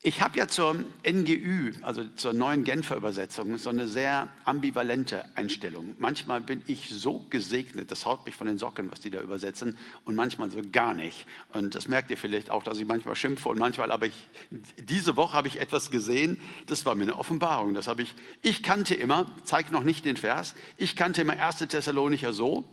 Ich 0.07 0.21
habe 0.21 0.37
ja 0.37 0.47
zur 0.47 0.85
NGÜ, 1.03 1.73
also 1.81 2.05
zur 2.17 2.35
neuen 2.35 2.63
Genfer 2.63 2.95
Übersetzung, 2.95 3.57
so 3.57 3.71
eine 3.71 3.89
sehr 3.89 4.29
ambivalente 4.45 5.25
Einstellung. 5.35 5.95
Manchmal 5.99 6.43
bin 6.43 6.63
ich 6.67 6.91
so 6.91 7.25
gesegnet, 7.31 7.91
das 7.91 8.05
haut 8.05 8.27
mich 8.27 8.37
von 8.37 8.47
den 8.47 8.59
Socken, 8.59 8.93
was 8.93 9.01
die 9.01 9.09
da 9.09 9.23
übersetzen, 9.23 9.79
und 10.05 10.15
manchmal 10.15 10.51
so 10.51 10.61
gar 10.71 10.93
nicht. 10.93 11.25
Und 11.55 11.75
das 11.75 11.89
merkt 11.89 12.11
ihr 12.11 12.19
vielleicht 12.19 12.51
auch, 12.51 12.63
dass 12.63 12.77
ich 12.77 12.87
manchmal 12.87 13.17
schimpfe 13.17 13.49
und 13.49 13.59
manchmal, 13.59 13.91
aber 13.91 14.05
ich, 14.05 14.29
diese 14.77 15.17
Woche 15.17 15.33
habe 15.33 15.49
ich 15.49 15.59
etwas 15.59 15.91
gesehen, 15.91 16.39
das 16.67 16.85
war 16.85 16.95
mir 16.97 17.05
eine 17.05 17.17
Offenbarung. 17.17 17.73
Das 17.73 17.89
habe 17.89 18.03
ich, 18.03 18.15
ich 18.43 18.63
kannte 18.63 18.95
immer, 18.95 19.25
zeige 19.45 19.73
noch 19.73 19.85
nicht 19.85 20.05
den 20.05 20.19
Vers, 20.19 20.55
ich 20.77 20.97
kannte 20.97 21.23
immer 21.23 21.41
1. 21.41 21.61
Thessalonicher 21.61 22.35
so, 22.35 22.69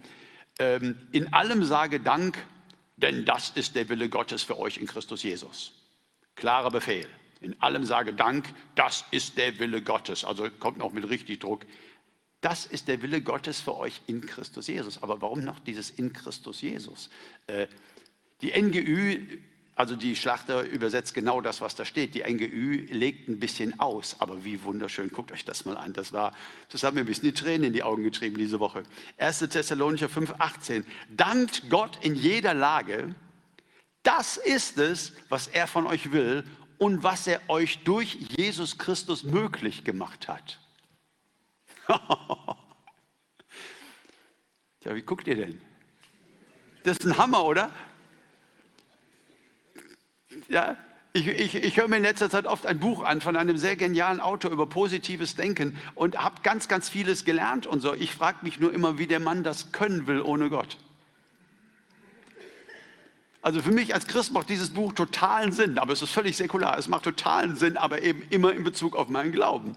ähm, 0.60 0.98
in 1.14 1.32
allem 1.32 1.64
sage 1.64 2.02
Dank, 2.02 2.38
denn 2.98 3.24
das 3.24 3.52
ist 3.52 3.78
der 3.78 3.88
Wille 3.88 4.10
Gottes 4.10 4.44
für 4.44 4.60
euch 4.60 4.76
in 4.80 4.86
Christus 4.86 5.24
Jesus. 5.24 5.72
Klarer 6.36 6.72
Befehl. 6.72 7.08
In 7.42 7.60
allem 7.60 7.86
sage 7.86 8.14
Dank, 8.14 8.54
das 8.76 9.04
ist 9.10 9.38
der 9.38 9.58
Wille 9.60 9.82
Gottes. 9.82 10.24
Also 10.24 10.50
kommt 10.60 10.78
noch 10.78 10.94
mit 10.94 11.10
richtig 11.10 11.40
Druck. 11.40 11.66
Das 12.40 12.66
ist 12.66 12.88
der 12.88 13.02
Wille 13.02 13.22
Gottes 13.22 13.60
für 13.60 13.78
euch 13.78 14.02
in 14.08 14.22
Christus 14.22 14.68
Jesus. 14.68 15.02
Aber 15.02 15.22
warum 15.22 15.44
noch 15.44 15.60
dieses 15.60 15.90
in 15.90 16.14
Christus 16.14 16.62
Jesus? 16.62 17.10
Äh, 17.48 17.68
die 18.42 18.52
NGÜ, 18.60 19.40
also 19.76 19.96
die 19.96 20.16
Schlachter 20.16 20.64
übersetzt 20.64 21.16
genau 21.16 21.42
das, 21.42 21.62
was 21.62 21.74
da 21.74 21.84
steht. 21.84 22.14
Die 22.14 22.24
NGÜ 22.24 22.88
legt 22.92 23.28
ein 23.28 23.40
bisschen 23.40 23.80
aus, 23.80 24.16
aber 24.20 24.44
wie 24.44 24.64
wunderschön. 24.64 25.10
Guckt 25.10 25.32
euch 25.32 25.44
das 25.44 25.66
mal 25.66 25.78
an. 25.78 25.94
Das 25.94 26.14
war, 26.14 26.36
das 26.70 26.84
hat 26.84 26.94
mir 26.94 27.00
ein 27.00 27.08
bisschen 27.08 27.26
die 27.26 27.34
Tränen 27.34 27.66
in 27.66 27.74
die 27.74 27.84
Augen 27.84 28.04
getrieben 28.04 28.38
diese 28.38 28.60
Woche. 28.60 28.84
1. 29.18 29.40
Thessalonicher 29.40 30.08
5,18. 30.08 30.84
Dankt 31.10 31.70
Gott 31.72 31.98
in 32.04 32.14
jeder 32.14 32.54
Lage. 32.54 33.16
Das 34.04 34.38
ist 34.38 34.78
es, 34.78 35.14
was 35.30 35.48
er 35.48 35.66
von 35.66 35.88
euch 35.88 36.12
will 36.12 36.44
und 36.82 37.04
was 37.04 37.28
er 37.28 37.48
euch 37.48 37.84
durch 37.84 38.16
Jesus 38.36 38.80
Christus 38.80 39.22
möglich 39.22 39.84
gemacht 39.84 40.28
hat. 40.28 40.58
ja, 44.84 44.96
wie 44.96 45.04
guckt 45.04 45.28
ihr 45.28 45.36
denn? 45.36 45.62
Das 46.82 46.98
ist 46.98 47.06
ein 47.06 47.20
Hammer, 47.20 47.46
oder? 47.46 47.70
Ja, 50.50 50.76
ich, 51.14 51.28
ich, 51.28 51.54
ich, 51.54 51.78
höre 51.78 51.88
mir 51.88 51.98
in 51.98 52.04
letzter 52.04 52.32
Zeit 52.32 52.48
oft 52.48 52.66
ein 52.66 52.80
Buch 52.80 53.04
an 53.04 53.22
von 53.22 53.36
einem 53.36 53.58
sehr 53.60 53.76
genialen 53.76 54.20
Autor 54.20 54.50
über 54.50 54.66
positives 54.66 55.36
Denken 55.36 55.78
und 55.94 56.18
habe 56.18 56.42
ganz, 56.42 56.68
ganz 56.68 56.90
vieles 56.90 57.26
gelernt 57.26 57.68
und 57.68 57.82
so. 57.82 57.94
Ich 57.94 58.16
frage 58.16 58.40
mich 58.42 58.60
nur 58.60 58.74
immer, 58.74 58.98
wie 58.98 59.06
der 59.06 59.20
Mann 59.20 59.44
das 59.44 59.72
können 59.72 60.08
will 60.08 60.24
ohne 60.24 60.50
Gott. 60.50 60.80
Also 63.42 63.62
für 63.62 63.72
mich 63.72 63.94
als 63.94 64.06
Christ 64.06 64.32
macht 64.32 64.50
dieses 64.50 64.70
Buch 64.70 64.94
totalen 64.94 65.52
Sinn, 65.52 65.80
aber 65.80 65.94
es 65.94 66.02
ist 66.02 66.12
völlig 66.12 66.38
säkular. 66.38 66.78
Es 66.78 66.88
macht 66.88 67.04
totalen 67.04 67.56
Sinn, 67.56 67.76
aber 67.76 68.04
eben 68.04 68.22
immer 68.30 68.54
in 68.54 68.64
Bezug 68.64 68.96
auf 68.96 69.10
meinen 69.10 69.32
Glauben. 69.32 69.76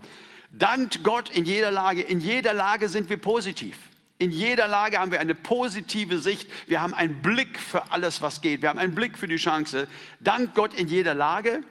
Dankt 0.51 1.03
Gott 1.03 1.31
in 1.31 1.45
jeder 1.45 1.71
Lage. 1.71 2.03
In 2.03 2.21
jeder 2.21 2.53
Lage 2.53 2.89
sind 2.89 3.09
wir 3.09 3.17
positiv. 3.17 3.77
In 4.19 4.31
jeder 4.31 4.69
Lage 4.69 4.99
haben 4.99 5.11
wir 5.11 5.19
eine 5.19 5.35
positive 5.35 6.19
Sicht. 6.19 6.49
Wir 6.69 6.81
haben 6.81 6.95
einen 6.95 7.23
Blick 7.23 7.59
für 7.59 7.91
alles, 7.91 8.23
was 8.23 8.41
geht. 8.43 8.63
Wir 8.63 8.69
haben 8.69 8.79
einen 8.79 8.95
Blick 8.95 9.19
für 9.19 9.27
die 9.27 9.37
Chance. 9.37 9.89
Dankt 10.21 10.55
Gott 10.55 10.75
in 10.75 10.87
jeder 10.87 11.15
Lage. 11.15 11.65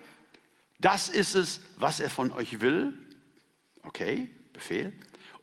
Das 0.79 1.07
ist 1.07 1.35
es, 1.35 1.61
was 1.77 1.99
er 1.99 2.09
von 2.09 2.31
euch 2.31 2.59
will. 2.59 2.93
Okay, 3.83 4.29
Befehl. 4.51 4.91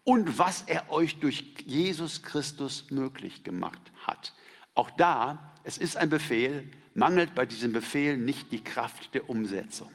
Und 0.05 0.39
was 0.39 0.63
er 0.67 0.91
euch 0.91 1.21
durch 1.21 1.55
Jesus 1.65 2.23
Christus 2.23 2.91
möglich 2.91 3.45
gemacht 3.45 3.81
hat. 4.07 4.35
Auch 4.75 4.91
da 4.91 5.50
es 5.65 5.79
ist 5.79 5.97
ein 5.97 6.11
Befehl, 6.11 6.69
mangelt 6.95 7.35
bei 7.35 7.47
diesem 7.47 7.73
Befehl 7.73 8.17
nicht 8.17 8.53
die 8.53 8.63
Kraft 8.63 9.15
der 9.15 9.29
Umsetzung. 9.29 9.91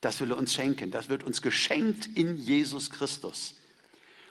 Das 0.00 0.20
will 0.20 0.30
er 0.30 0.38
uns 0.38 0.54
schenken. 0.54 0.90
Das 0.90 1.08
wird 1.08 1.24
uns 1.24 1.42
geschenkt 1.42 2.06
in 2.14 2.36
Jesus 2.36 2.90
Christus. 2.90 3.54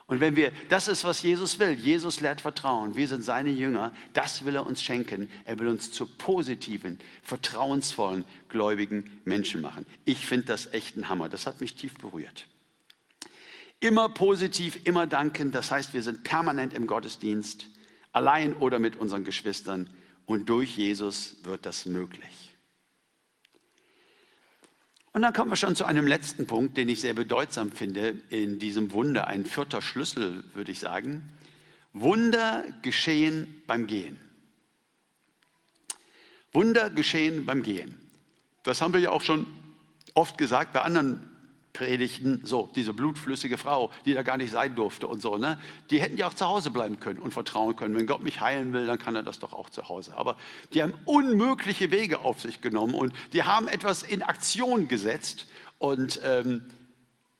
Und 0.08 0.20
wenn 0.20 0.36
wir, 0.36 0.52
das 0.70 0.88
ist, 0.88 1.04
was 1.04 1.24
Jesus 1.24 1.58
will. 1.58 1.72
Jesus 1.72 2.22
lehrt 2.22 2.42
Vertrauen. 2.42 2.96
Wir 2.96 3.08
sind 3.08 3.24
seine 3.24 3.50
Jünger. 3.50 3.92
Das 4.14 4.46
will 4.46 4.56
er 4.56 4.66
uns 4.66 4.84
schenken. 4.84 5.30
Er 5.46 5.58
will 5.58 5.68
uns 5.68 5.92
zu 5.92 6.06
positiven, 6.06 7.00
vertrauensvollen, 7.24 8.24
gläubigen 8.48 9.20
Menschen 9.26 9.62
machen. 9.62 9.88
Ich 10.06 10.28
finde 10.28 10.46
das 10.46 10.72
echt 10.74 10.96
ein 10.96 11.10
Hammer. 11.10 11.28
Das 11.28 11.48
hat 11.48 11.60
mich 11.60 11.74
tief 11.74 11.96
berührt. 11.96 12.46
Immer 13.80 14.10
positiv, 14.10 14.80
immer 14.84 15.08
danken. 15.08 15.52
Das 15.52 15.72
heißt, 15.72 15.96
wir 15.96 16.04
sind 16.04 16.24
permanent 16.24 16.74
im 16.74 16.86
Gottesdienst 16.86 17.66
allein 18.16 18.56
oder 18.56 18.80
mit 18.80 18.96
unseren 18.96 19.24
Geschwistern. 19.24 19.90
Und 20.26 20.50
durch 20.50 20.76
Jesus 20.78 21.38
wird 21.44 21.66
das 21.66 21.86
möglich. 21.86 22.56
Und 25.12 25.22
dann 25.22 25.34
kommen 25.34 25.52
wir 25.52 25.56
schon 25.56 25.76
zu 25.76 25.86
einem 25.86 26.08
letzten 26.08 26.48
Punkt, 26.48 26.78
den 26.78 26.90
ich 26.90 27.02
sehr 27.02 27.14
bedeutsam 27.14 27.72
finde 27.72 28.22
in 28.30 28.60
diesem 28.60 28.92
Wunder. 28.92 29.28
Ein 29.28 29.46
vierter 29.46 29.82
Schlüssel, 29.82 30.44
würde 30.54 30.72
ich 30.72 30.80
sagen. 30.80 31.30
Wunder 31.94 32.66
geschehen 32.82 33.62
beim 33.68 33.88
Gehen. 33.88 34.20
Wunder 36.52 36.90
geschehen 36.90 37.46
beim 37.46 37.64
Gehen. 37.64 37.98
Das 38.64 38.82
haben 38.82 38.94
wir 38.94 39.00
ja 39.00 39.12
auch 39.12 39.22
schon 39.22 39.46
oft 40.16 40.38
gesagt 40.38 40.74
bei 40.74 40.82
anderen 40.82 41.35
Predigten, 41.76 42.42
so, 42.44 42.70
diese 42.76 42.94
blutflüssige 42.94 43.58
Frau, 43.58 43.92
die 44.06 44.14
da 44.14 44.24
gar 44.24 44.38
nicht 44.38 44.52
sein 44.52 44.76
durfte 44.76 45.08
und 45.08 45.22
so, 45.22 45.38
ne? 45.38 45.60
Die 45.90 46.02
hätten 46.02 46.18
ja 46.18 46.28
auch 46.28 46.34
zu 46.34 46.46
Hause 46.46 46.72
bleiben 46.72 47.00
können 47.00 47.20
und 47.20 47.34
vertrauen 47.34 47.76
können. 47.76 47.96
Wenn 47.96 48.08
Gott 48.08 48.24
mich 48.24 48.42
heilen 48.42 48.74
will, 48.74 48.88
dann 48.88 48.98
kann 48.98 49.16
er 49.16 49.24
das 49.24 49.40
doch 49.40 49.54
auch 49.54 49.70
zu 49.70 49.88
Hause. 49.90 50.18
Aber 50.18 50.38
die 50.74 50.82
haben 50.82 50.94
unmögliche 51.06 51.92
Wege 51.92 52.20
auf 52.20 52.42
sich 52.42 52.62
genommen 52.62 52.94
und 52.94 53.14
die 53.34 53.44
haben 53.44 53.68
etwas 53.68 54.04
in 54.04 54.24
Aktion 54.24 54.88
gesetzt 54.88 55.48
und, 55.78 56.20
ähm, 56.24 56.62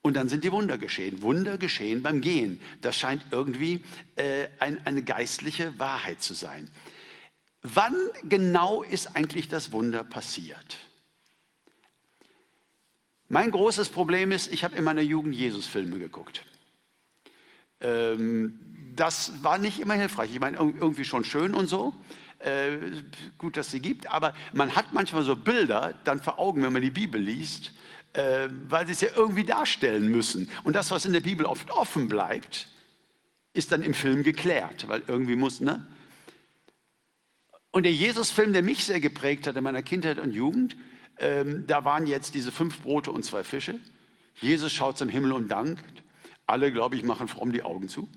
Und 0.02 0.14
dann 0.14 0.28
sind 0.28 0.44
die 0.44 0.52
Wunder 0.52 0.78
geschehen. 0.78 1.20
Wunder 1.22 1.58
geschehen 1.58 2.00
beim 2.00 2.20
Gehen. 2.20 2.60
Das 2.80 2.94
scheint 2.96 3.24
irgendwie 3.32 3.82
äh, 4.14 4.46
ein, 4.60 4.78
eine 4.86 5.02
geistliche 5.02 5.76
Wahrheit 5.80 6.22
zu 6.22 6.32
sein. 6.32 6.70
Wann 7.62 7.96
genau 8.22 8.84
ist 8.84 9.16
eigentlich 9.16 9.48
das 9.48 9.72
Wunder 9.72 10.04
passiert? 10.04 10.78
Mein 13.28 13.50
großes 13.50 13.88
Problem 13.88 14.30
ist, 14.30 14.52
ich 14.52 14.62
habe 14.62 14.76
in 14.76 14.84
meiner 14.84 15.02
Jugend 15.02 15.34
Jesus-Filme 15.34 15.98
geguckt. 15.98 16.44
Ähm, 17.80 18.60
das 18.94 19.42
war 19.42 19.58
nicht 19.58 19.80
immer 19.80 19.94
hilfreich. 19.94 20.30
Ich 20.32 20.40
meine, 20.40 20.56
irgendwie 20.56 21.04
schon 21.04 21.24
schön 21.24 21.54
und 21.54 21.66
so. 21.66 21.94
Äh, 22.38 22.78
gut, 23.38 23.56
dass 23.56 23.70
sie 23.70 23.80
gibt, 23.80 24.10
aber 24.12 24.34
man 24.52 24.76
hat 24.76 24.92
manchmal 24.92 25.22
so 25.22 25.34
Bilder 25.36 25.94
dann 26.04 26.20
vor 26.20 26.38
Augen, 26.38 26.62
wenn 26.62 26.72
man 26.72 26.82
die 26.82 26.90
Bibel 26.90 27.20
liest, 27.20 27.72
äh, 28.12 28.48
weil 28.68 28.86
sie 28.86 28.92
es 28.92 29.00
ja 29.00 29.08
irgendwie 29.16 29.44
darstellen 29.44 30.08
müssen. 30.08 30.50
Und 30.62 30.76
das, 30.76 30.90
was 30.90 31.06
in 31.06 31.14
der 31.14 31.20
Bibel 31.20 31.46
oft 31.46 31.70
offen 31.70 32.08
bleibt, 32.08 32.68
ist 33.54 33.72
dann 33.72 33.82
im 33.82 33.94
Film 33.94 34.22
geklärt, 34.22 34.86
weil 34.86 35.02
irgendwie 35.08 35.34
muss, 35.34 35.60
ne? 35.60 35.86
Und 37.70 37.82
der 37.82 37.92
Jesus-Film, 37.92 38.52
der 38.52 38.62
mich 38.62 38.84
sehr 38.84 39.00
geprägt 39.00 39.46
hat 39.46 39.56
in 39.56 39.64
meiner 39.64 39.82
Kindheit 39.82 40.18
und 40.18 40.32
Jugend, 40.32 40.76
ähm, 41.18 41.64
da 41.66 41.84
waren 41.84 42.06
jetzt 42.06 42.34
diese 42.34 42.52
fünf 42.52 42.82
Brote 42.82 43.10
und 43.10 43.24
zwei 43.24 43.44
Fische. 43.44 43.78
Jesus 44.40 44.72
schaut 44.72 44.98
zum 44.98 45.08
Himmel 45.08 45.32
und 45.32 45.48
dankt. 45.48 46.02
Alle, 46.46 46.70
glaube 46.70 46.96
ich, 46.96 47.02
machen 47.02 47.28
fromm 47.28 47.52
die 47.52 47.62
Augen 47.62 47.88
zu. 47.88 48.08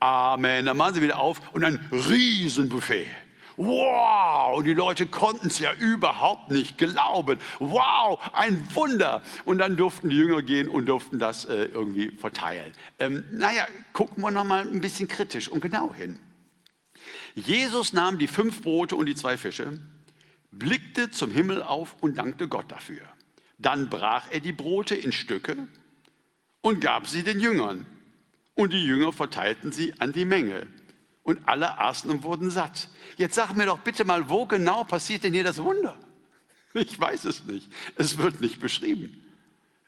Amen. 0.00 0.66
Dann 0.66 0.76
machen 0.76 0.94
sie 0.94 1.02
wieder 1.02 1.18
auf 1.18 1.40
und 1.54 1.64
ein 1.64 1.80
Riesenbuffet. 1.90 3.06
Wow, 3.56 4.58
und 4.58 4.66
die 4.66 4.74
Leute 4.74 5.06
konnten 5.06 5.46
es 5.46 5.58
ja 5.58 5.72
überhaupt 5.72 6.50
nicht 6.50 6.76
glauben. 6.76 7.38
Wow, 7.58 8.20
ein 8.34 8.62
Wunder. 8.74 9.22
Und 9.46 9.58
dann 9.58 9.78
durften 9.78 10.10
die 10.10 10.16
Jünger 10.16 10.42
gehen 10.42 10.68
und 10.68 10.86
durften 10.86 11.18
das 11.18 11.46
äh, 11.46 11.64
irgendwie 11.64 12.10
verteilen. 12.10 12.72
Ähm, 12.98 13.24
naja, 13.32 13.66
gucken 13.94 14.22
wir 14.22 14.30
nochmal 14.30 14.68
ein 14.68 14.82
bisschen 14.82 15.08
kritisch 15.08 15.48
und 15.48 15.60
genau 15.60 15.94
hin. 15.94 16.18
Jesus 17.34 17.94
nahm 17.94 18.18
die 18.18 18.28
fünf 18.28 18.60
Brote 18.60 18.94
und 18.94 19.06
die 19.06 19.14
zwei 19.14 19.38
Fische 19.38 19.80
blickte 20.58 21.10
zum 21.10 21.30
Himmel 21.30 21.62
auf 21.62 21.96
und 22.00 22.18
dankte 22.18 22.48
Gott 22.48 22.70
dafür. 22.70 23.02
Dann 23.58 23.88
brach 23.88 24.26
er 24.30 24.40
die 24.40 24.52
Brote 24.52 24.94
in 24.94 25.12
Stücke 25.12 25.56
und 26.60 26.80
gab 26.80 27.06
sie 27.06 27.22
den 27.22 27.40
Jüngern. 27.40 27.86
Und 28.54 28.72
die 28.72 28.84
Jünger 28.84 29.12
verteilten 29.12 29.72
sie 29.72 29.94
an 30.00 30.12
die 30.12 30.24
Menge. 30.24 30.66
Und 31.22 31.48
alle 31.48 31.78
aßen 31.78 32.10
und 32.10 32.22
wurden 32.22 32.50
satt. 32.50 32.88
Jetzt 33.16 33.34
sag 33.34 33.54
mir 33.54 33.66
doch 33.66 33.80
bitte 33.80 34.04
mal, 34.04 34.28
wo 34.28 34.46
genau 34.46 34.84
passiert 34.84 35.24
denn 35.24 35.32
hier 35.32 35.44
das 35.44 35.58
Wunder? 35.58 35.96
Ich 36.74 37.00
weiß 37.00 37.24
es 37.24 37.44
nicht. 37.44 37.72
Es 37.96 38.18
wird 38.18 38.42
nicht 38.42 38.60
beschrieben. 38.60 39.24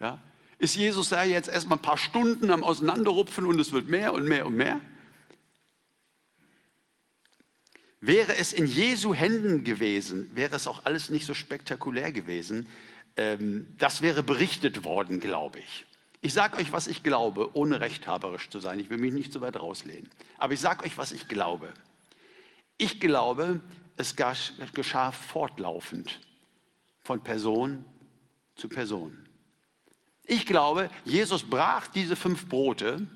Ja? 0.00 0.22
Ist 0.58 0.74
Jesus 0.74 1.10
da 1.10 1.22
jetzt 1.22 1.50
erstmal 1.50 1.76
ein 1.76 1.82
paar 1.82 1.98
Stunden 1.98 2.50
am 2.50 2.64
Auseinanderrupfen 2.64 3.44
und 3.44 3.60
es 3.60 3.72
wird 3.72 3.88
mehr 3.88 4.14
und 4.14 4.26
mehr 4.26 4.46
und 4.46 4.56
mehr? 4.56 4.80
Wäre 8.00 8.36
es 8.36 8.52
in 8.52 8.66
Jesu 8.66 9.12
Händen 9.12 9.64
gewesen, 9.64 10.30
wäre 10.34 10.54
es 10.54 10.66
auch 10.66 10.84
alles 10.84 11.10
nicht 11.10 11.26
so 11.26 11.34
spektakulär 11.34 12.12
gewesen. 12.12 12.68
Ähm, 13.16 13.66
das 13.76 14.02
wäre 14.02 14.22
berichtet 14.22 14.84
worden, 14.84 15.18
glaube 15.18 15.58
ich. 15.58 15.84
Ich 16.20 16.32
sage 16.32 16.56
euch, 16.58 16.72
was 16.72 16.86
ich 16.86 17.02
glaube, 17.02 17.56
ohne 17.56 17.80
rechthaberisch 17.80 18.50
zu 18.50 18.60
sein. 18.60 18.80
Ich 18.80 18.90
will 18.90 18.98
mich 18.98 19.12
nicht 19.12 19.32
so 19.32 19.40
weit 19.40 19.56
rauslehnen. 19.56 20.08
Aber 20.36 20.52
ich 20.52 20.60
sage 20.60 20.84
euch, 20.84 20.98
was 20.98 21.12
ich 21.12 21.28
glaube. 21.28 21.72
Ich 22.76 23.00
glaube, 23.00 23.60
es 23.96 24.14
geschah 24.16 25.12
fortlaufend 25.12 26.20
von 27.02 27.22
Person 27.22 27.84
zu 28.54 28.68
Person. 28.68 29.28
Ich 30.24 30.46
glaube, 30.46 30.90
Jesus 31.04 31.42
brach 31.42 31.86
diese 31.88 32.14
fünf 32.14 32.48
Brote 32.48 33.06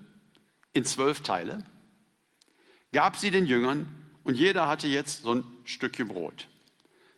in 0.73 0.85
zwölf 0.85 1.21
Teile, 1.21 1.64
gab 2.92 3.16
sie 3.16 3.31
den 3.31 3.47
Jüngern 3.47 4.01
und 4.24 4.37
jeder 4.37 4.68
hatte 4.68 4.88
jetzt 4.88 5.22
so 5.22 5.35
ein 5.35 5.44
Stückchen 5.64 6.08
Brot. 6.08 6.48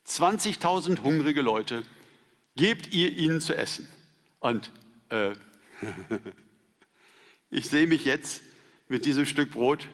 20.000 0.07 1.03
hungrige 1.03 1.43
Leute, 1.43 1.83
gebt 2.57 2.93
ihr 2.93 3.13
ihnen 3.13 3.41
zu 3.41 3.57
essen. 3.57 3.89
Und 4.41 4.71
äh, 5.09 5.33
ich 7.51 7.69
sehe 7.69 7.87
mich 7.87 8.05
jetzt 8.05 8.43
mit 8.89 9.07
diesem 9.07 9.27
Stück 9.27 9.53
Brot 9.53 9.89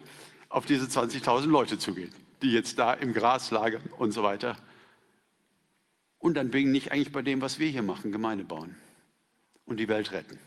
auf 0.48 0.66
diese 0.66 0.86
20.000 0.86 1.46
Leute 1.46 1.78
zugehen, 1.78 2.12
die 2.42 2.52
jetzt 2.52 2.78
da 2.78 2.92
im 2.92 3.12
Gras 3.12 3.50
lagern 3.50 3.82
und 3.98 4.12
so 4.12 4.22
weiter. 4.22 4.56
Und 6.18 6.34
dann 6.34 6.50
bin 6.50 6.74
ich 6.74 6.92
eigentlich 6.92 7.12
bei 7.12 7.22
dem, 7.22 7.40
was 7.40 7.58
wir 7.58 7.68
hier 7.68 7.82
machen, 7.82 8.12
Gemeinde 8.12 8.44
bauen 8.44 8.76
und 9.64 9.78
die 9.78 9.88
Welt 9.88 10.12
retten. 10.12 10.38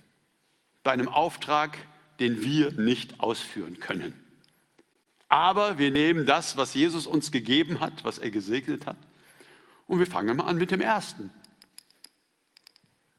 Bei 0.84 0.92
einem 0.92 1.08
Auftrag, 1.08 1.78
den 2.20 2.44
wir 2.44 2.74
nicht 2.74 3.22
ausführen 3.22 3.80
können. 3.80 4.23
Aber 5.34 5.80
wir 5.80 5.90
nehmen 5.90 6.28
das, 6.28 6.58
was 6.58 6.76
Jesus 6.76 7.08
uns 7.08 7.32
gegeben 7.32 7.80
hat, 7.80 8.04
was 8.04 8.20
er 8.20 8.30
gesegnet 8.30 8.86
hat, 8.86 8.98
und 9.88 9.98
wir 9.98 10.06
fangen 10.06 10.38
mal 10.38 10.44
an 10.44 10.58
mit 10.58 10.70
dem 10.70 10.80
ersten. 10.80 11.32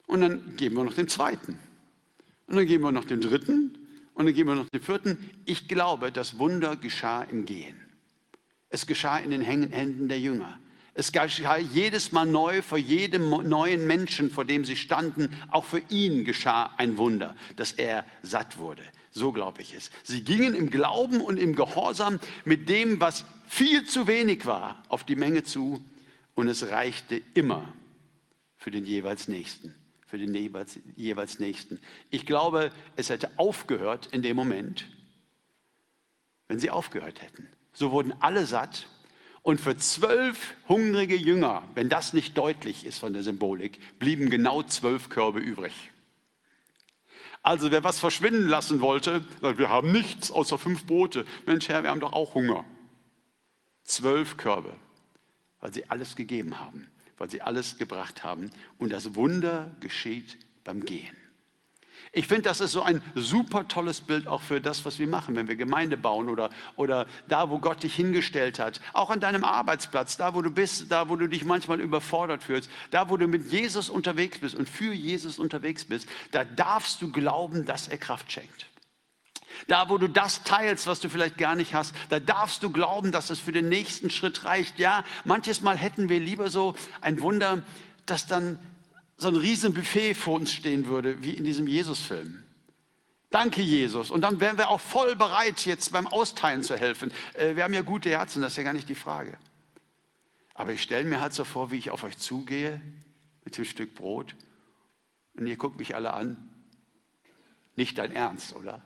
Und 0.07 0.20
dann 0.20 0.55
geben 0.55 0.77
wir 0.77 0.85
noch 0.85 0.94
den 0.94 1.09
zweiten. 1.09 1.59
Und 2.46 2.55
dann 2.55 2.66
geben 2.66 2.85
wir 2.85 2.92
noch 2.92 3.05
den 3.05 3.20
dritten. 3.20 3.77
Und 4.14 4.27
dann 4.27 4.33
geben 4.35 4.50
wir 4.50 4.55
noch 4.55 4.68
den 4.68 4.81
vierten. 4.81 5.29
Ich 5.44 5.66
glaube, 5.66 6.12
das 6.12 6.38
Wunder 6.38 6.77
geschah 6.77 7.24
im 7.24 7.46
Gehen. 7.46 7.74
Es 8.68 8.87
geschah 8.87 9.18
in 9.18 9.33
den 9.33 9.40
Händen 9.40 10.07
der 10.07 10.20
Jünger. 10.20 10.61
Es 10.94 11.11
geschah 11.11 11.57
jedes 11.57 12.12
Mal 12.12 12.27
neu 12.27 12.62
vor 12.62 12.79
jedem 12.79 13.29
neuen 13.29 13.88
Menschen, 13.88 14.31
vor 14.31 14.44
dem 14.44 14.64
sie 14.64 14.77
standen. 14.77 15.37
Auch 15.50 15.64
für 15.64 15.83
ihn 15.88 16.24
geschah 16.24 16.70
ein 16.77 16.96
Wunder, 16.96 17.35
dass 17.57 17.72
er 17.72 18.07
satt 18.22 18.57
wurde. 18.57 18.85
So 19.16 19.31
glaube 19.31 19.62
ich 19.62 19.72
es. 19.74 19.92
Sie 20.03 20.24
gingen 20.24 20.55
im 20.55 20.70
Glauben 20.70 21.20
und 21.20 21.38
im 21.38 21.55
Gehorsam 21.55 22.18
mit 22.44 22.68
dem, 22.68 22.98
was 22.98 23.24
viel 23.46 23.85
zu 23.85 24.09
wenig 24.09 24.44
war, 24.44 24.83
auf 24.88 25.05
die 25.05 25.14
Menge 25.14 25.44
zu 25.44 25.85
und 26.35 26.48
es 26.48 26.68
reichte 26.70 27.22
immer 27.33 27.72
für 28.57 28.72
den 28.72 28.85
jeweils 28.85 29.29
Nächsten, 29.29 29.72
für 30.09 30.18
den 30.18 30.35
jeweils, 30.35 30.81
jeweils 30.96 31.38
Nächsten. 31.38 31.79
Ich 32.11 32.27
glaube, 32.27 32.72
es 32.96 33.09
hätte 33.09 33.31
aufgehört 33.38 34.09
in 34.11 34.22
dem 34.22 34.35
Moment, 34.35 34.88
wenn 36.48 36.59
sie 36.59 36.70
aufgehört 36.70 37.22
hätten. 37.22 37.46
So 37.72 37.92
wurden 37.92 38.14
alle 38.18 38.46
satt 38.46 38.88
und 39.42 39.61
für 39.61 39.77
zwölf 39.77 40.57
hungrige 40.68 41.16
Jünger, 41.16 41.62
wenn 41.74 41.88
das 41.88 42.14
nicht 42.14 42.37
deutlich 42.37 42.85
ist 42.85 42.98
von 42.98 43.12
der 43.12 43.22
Symbolik, 43.22 43.79
blieben 44.00 44.29
genau 44.29 44.64
zwölf 44.64 45.09
Körbe 45.09 45.38
übrig. 45.38 45.92
Also 47.44 47.70
wer 47.70 47.85
was 47.85 48.00
verschwinden 48.00 48.48
lassen 48.48 48.80
wollte, 48.80 49.22
sagt, 49.42 49.59
wir 49.59 49.68
haben 49.68 49.92
nichts 49.92 50.30
außer 50.30 50.59
fünf 50.59 50.87
Brote. 50.87 51.26
Mensch, 51.44 51.68
Herr, 51.68 51.83
wir 51.83 51.90
haben 51.90 52.00
doch 52.00 52.14
auch 52.14 52.35
Hunger. 52.35 52.64
Zwölf 53.85 54.38
Körbe, 54.38 54.74
weil 55.61 55.72
sie 55.74 55.90
alles 55.90 56.16
gegeben 56.16 56.59
haben, 56.59 56.88
weil 57.18 57.30
sie 57.30 57.42
alles 57.42 57.76
gebracht 57.76 58.24
haben. 58.24 58.50
Und 58.78 58.92
das 58.92 59.14
Wunder 59.14 59.70
geschieht 59.80 60.38
beim 60.64 60.87
Gehen. 60.87 61.14
Ich 62.16 62.29
finde, 62.29 62.42
das 62.42 62.61
ist 62.61 62.70
so 62.70 62.83
ein 62.83 63.03
super 63.16 63.66
tolles 63.66 64.00
Bild 64.00 64.29
auch 64.29 64.40
für 64.40 64.61
das, 64.61 64.85
was 64.85 65.00
wir 65.00 65.09
machen, 65.09 65.35
wenn 65.35 65.48
wir 65.48 65.57
Gemeinde 65.57 65.96
bauen 65.96 66.29
oder, 66.29 66.48
oder 66.77 67.07
da, 67.27 67.50
wo 67.50 67.59
Gott 67.59 67.83
dich 67.83 67.96
hingestellt 67.96 68.61
hat. 68.61 68.81
Auch 68.92 69.11
an 69.11 69.18
deinem 69.18 69.42
Arbeitsplatz, 69.42 70.16
da, 70.16 70.33
wo 70.33 70.40
du 70.40 70.50
bist, 70.50 70.92
da, 70.92 71.09
wo 71.09 71.16
du 71.16 71.29
dich 71.29 71.44
manchmal 71.44 71.81
überfordert 71.81 72.44
fühlst, 72.44 72.70
da, 72.92 73.11
wo 73.11 73.16
du 73.16 73.27
mit 73.27 73.50
Jesus 73.50 73.90
unterwegs 73.90 74.38
bist 74.38 74.55
und 74.55 74.68
für 74.68 74.92
Jesus 74.92 75.40
unterwegs 75.40 75.87
bist, 75.87 76.09
da 76.31 76.44
darfst 76.44 77.03
du 77.03 77.11
glauben, 77.11 77.64
dass 77.64 77.88
er 77.88 77.98
Kraft 77.98 78.31
schenkt. 78.31 78.66
Da, 79.66 79.88
wo 79.88 79.98
du 79.98 80.09
das 80.09 80.44
teilst, 80.44 80.87
was 80.87 81.00
du 81.00 81.09
vielleicht 81.09 81.37
gar 81.37 81.57
nicht 81.57 81.74
hast, 81.74 81.96
da 82.11 82.20
darfst 82.20 82.62
du 82.62 82.70
glauben, 82.70 83.11
dass 83.11 83.31
es 83.31 83.40
für 83.40 83.53
den 83.53 83.68
nächsten 83.68 84.09
Schritt 84.09 84.44
reicht. 84.44 84.79
Ja, 84.79 85.05
manches 85.24 85.62
Mal 85.62 85.77
hätten 85.77 86.09
wir 86.09 86.20
lieber 86.20 86.48
so 86.48 86.77
ein 87.00 87.20
Wunder, 87.20 87.64
das 88.07 88.29
dann 88.29 88.59
so 89.16 89.29
ein 89.29 89.37
riesen 89.37 89.74
Buffet 89.74 90.14
vor 90.14 90.35
uns 90.35 90.53
stehen 90.53 90.87
würde, 90.87 91.22
wie 91.22 91.31
in 91.31 91.44
diesem 91.44 91.66
Jesus-Film. 91.66 92.42
Danke, 93.31 93.62
Jesus. 93.62 94.11
Und 94.11 94.20
dann 94.20 94.38
wären 94.38 94.59
wir 94.59 94.68
auch 94.68 94.81
voll 94.81 95.16
bereit, 95.16 95.66
jetzt 95.66 95.92
beim 95.92 96.07
Austeilen 96.07 96.62
zu 96.62 96.77
helfen. 96.77 97.12
Äh, 97.35 97.57
wir 97.57 97.64
haben 97.64 97.74
ja 97.74 97.83
gute 97.83 98.11
Herzen, 98.11 98.42
das 98.42 98.53
ist 98.53 98.59
ja 98.59 98.62
gar 98.62 98.72
nicht 98.72 98.88
die 98.88 98.94
Frage. 98.94 99.37
Aber 100.55 100.72
ich 100.72 100.83
stelle 100.83 101.05
mir 101.05 101.20
halt 101.20 101.33
so 101.33 101.44
vor, 101.44 101.70
wie 101.72 101.79
ich 101.79 101.90
auf 101.90 102.05
euch 102.05 102.16
zugehe 102.16 102.81
mit 103.44 103.57
dem 103.57 103.64
Stück 103.64 103.94
Brot 103.94 104.37
und 105.35 105.46
ihr 105.46 105.57
guckt 105.57 105.79
mich 105.79 105.94
alle 105.96 106.14
an. 106.14 106.37
Nicht 107.77 107.98
dein 107.98 108.12
Ernst, 108.12 108.55
oder? 108.55 108.81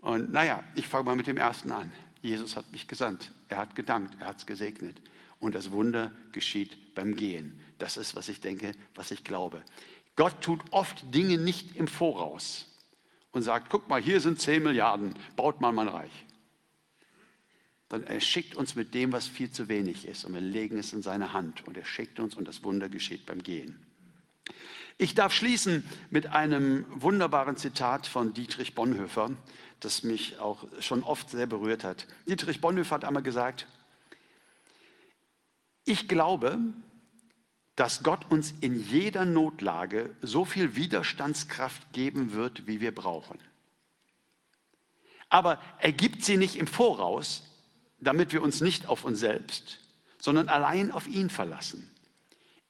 Und 0.00 0.32
naja, 0.32 0.64
ich 0.74 0.88
fange 0.88 1.04
mal 1.04 1.16
mit 1.16 1.26
dem 1.26 1.36
ersten 1.36 1.70
an. 1.70 1.92
Jesus 2.22 2.56
hat 2.56 2.72
mich 2.72 2.88
gesandt. 2.88 3.32
Er 3.48 3.58
hat 3.58 3.74
gedankt, 3.76 4.16
er 4.20 4.28
hat 4.28 4.38
es 4.38 4.46
gesegnet. 4.46 4.96
Und 5.38 5.54
das 5.54 5.70
Wunder 5.70 6.12
geschieht 6.32 6.94
beim 6.94 7.14
Gehen. 7.14 7.60
Das 7.78 7.96
ist, 7.96 8.14
was 8.14 8.28
ich 8.28 8.40
denke, 8.40 8.72
was 8.94 9.10
ich 9.10 9.24
glaube. 9.24 9.62
Gott 10.16 10.40
tut 10.40 10.60
oft 10.70 11.14
Dinge 11.14 11.38
nicht 11.38 11.76
im 11.76 11.88
Voraus 11.88 12.66
und 13.32 13.42
sagt, 13.42 13.68
guck 13.68 13.88
mal, 13.88 14.00
hier 14.00 14.20
sind 14.20 14.40
10 14.40 14.62
Milliarden, 14.62 15.14
baut 15.36 15.60
mal 15.60 15.72
mein 15.72 15.88
Reich. 15.88 16.26
Dann 17.88 18.02
er 18.02 18.20
schickt 18.20 18.56
uns 18.56 18.74
mit 18.74 18.94
dem, 18.94 19.12
was 19.12 19.28
viel 19.28 19.50
zu 19.50 19.68
wenig 19.68 20.08
ist 20.08 20.24
und 20.24 20.34
wir 20.34 20.40
legen 20.40 20.78
es 20.78 20.92
in 20.92 21.02
seine 21.02 21.32
Hand 21.32 21.66
und 21.68 21.76
er 21.76 21.84
schickt 21.84 22.18
uns 22.18 22.34
und 22.34 22.48
das 22.48 22.64
Wunder 22.64 22.88
geschieht 22.88 23.26
beim 23.26 23.42
Gehen. 23.42 23.78
Ich 24.98 25.14
darf 25.14 25.34
schließen 25.34 25.84
mit 26.08 26.28
einem 26.28 26.86
wunderbaren 26.88 27.58
Zitat 27.58 28.06
von 28.06 28.32
Dietrich 28.32 28.74
Bonhoeffer, 28.74 29.30
das 29.80 30.02
mich 30.02 30.38
auch 30.38 30.66
schon 30.80 31.02
oft 31.02 31.28
sehr 31.28 31.46
berührt 31.46 31.84
hat. 31.84 32.06
Dietrich 32.26 32.62
Bonhoeffer 32.62 32.94
hat 32.94 33.04
einmal 33.04 33.22
gesagt, 33.22 33.66
ich 35.84 36.08
glaube, 36.08 36.58
dass 37.76 38.02
Gott 38.02 38.30
uns 38.30 38.54
in 38.60 38.80
jeder 38.88 39.26
Notlage 39.26 40.16
so 40.22 40.46
viel 40.46 40.76
Widerstandskraft 40.76 41.92
geben 41.92 42.32
wird, 42.32 42.66
wie 42.66 42.80
wir 42.80 42.94
brauchen. 42.94 43.38
Aber 45.28 45.60
er 45.78 45.92
gibt 45.92 46.24
sie 46.24 46.38
nicht 46.38 46.56
im 46.56 46.66
Voraus, 46.66 47.42
damit 47.98 48.32
wir 48.32 48.42
uns 48.42 48.62
nicht 48.62 48.86
auf 48.86 49.04
uns 49.04 49.20
selbst, 49.20 49.78
sondern 50.18 50.48
allein 50.48 50.90
auf 50.90 51.06
ihn 51.06 51.28
verlassen. 51.28 51.90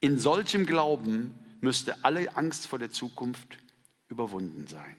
In 0.01 0.19
solchem 0.19 0.66
Glauben 0.66 1.38
müsste 1.61 2.05
alle 2.05 2.37
Angst 2.37 2.66
vor 2.66 2.79
der 2.79 2.90
Zukunft 2.90 3.59
überwunden 4.09 4.66
sein. 4.66 4.97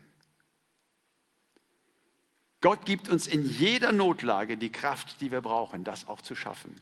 Gott 2.61 2.85
gibt 2.85 3.09
uns 3.09 3.27
in 3.27 3.47
jeder 3.47 3.91
Notlage 3.91 4.57
die 4.57 4.71
Kraft, 4.71 5.21
die 5.21 5.31
wir 5.31 5.41
brauchen, 5.41 5.83
das 5.83 6.07
auch 6.07 6.21
zu 6.21 6.35
schaffen. 6.35 6.79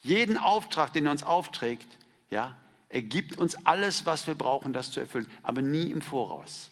Jeden 0.00 0.38
Auftrag, 0.38 0.92
den 0.92 1.06
er 1.06 1.12
uns 1.12 1.22
aufträgt, 1.22 1.86
ja, 2.30 2.56
er 2.88 3.02
gibt 3.02 3.38
uns 3.38 3.54
alles, 3.66 4.06
was 4.06 4.26
wir 4.26 4.34
brauchen, 4.34 4.72
das 4.72 4.90
zu 4.90 5.00
erfüllen, 5.00 5.30
aber 5.42 5.62
nie 5.62 5.90
im 5.90 6.00
Voraus, 6.00 6.70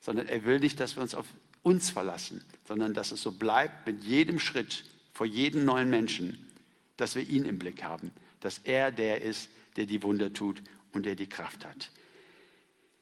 sondern 0.00 0.26
er 0.28 0.44
will 0.44 0.58
nicht, 0.58 0.80
dass 0.80 0.96
wir 0.96 1.02
uns 1.02 1.14
auf 1.14 1.26
uns 1.62 1.90
verlassen, 1.90 2.44
sondern 2.66 2.94
dass 2.94 3.12
es 3.12 3.22
so 3.22 3.32
bleibt 3.32 3.86
mit 3.86 4.02
jedem 4.02 4.40
Schritt 4.40 4.84
vor 5.12 5.26
jedem 5.26 5.64
neuen 5.64 5.90
Menschen, 5.90 6.48
dass 6.96 7.14
wir 7.14 7.28
ihn 7.28 7.44
im 7.44 7.58
Blick 7.58 7.84
haben, 7.84 8.10
dass 8.40 8.58
er 8.58 8.90
der 8.90 9.22
ist, 9.22 9.48
der 9.76 9.86
die 9.86 10.02
Wunder 10.02 10.32
tut 10.32 10.62
und 10.92 11.06
der 11.06 11.14
die 11.14 11.28
Kraft 11.28 11.64
hat. 11.64 11.90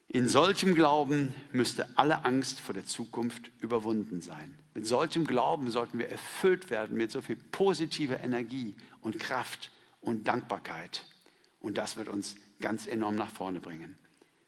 In 0.07 0.27
solchem 0.27 0.75
Glauben 0.75 1.33
müsste 1.53 1.87
alle 1.95 2.25
Angst 2.25 2.59
vor 2.59 2.73
der 2.73 2.85
Zukunft 2.85 3.49
überwunden 3.61 4.21
sein. 4.21 4.57
Mit 4.73 4.85
solchem 4.85 5.25
Glauben 5.25 5.71
sollten 5.71 5.99
wir 5.99 6.09
erfüllt 6.09 6.69
werden 6.69 6.97
mit 6.97 7.11
so 7.11 7.21
viel 7.21 7.37
positiver 7.37 8.19
Energie 8.19 8.75
und 9.01 9.19
Kraft 9.19 9.71
und 10.01 10.27
Dankbarkeit. 10.27 11.05
Und 11.61 11.77
das 11.77 11.95
wird 11.95 12.09
uns 12.09 12.35
ganz 12.59 12.87
enorm 12.87 13.15
nach 13.15 13.31
vorne 13.31 13.59
bringen. 13.59 13.97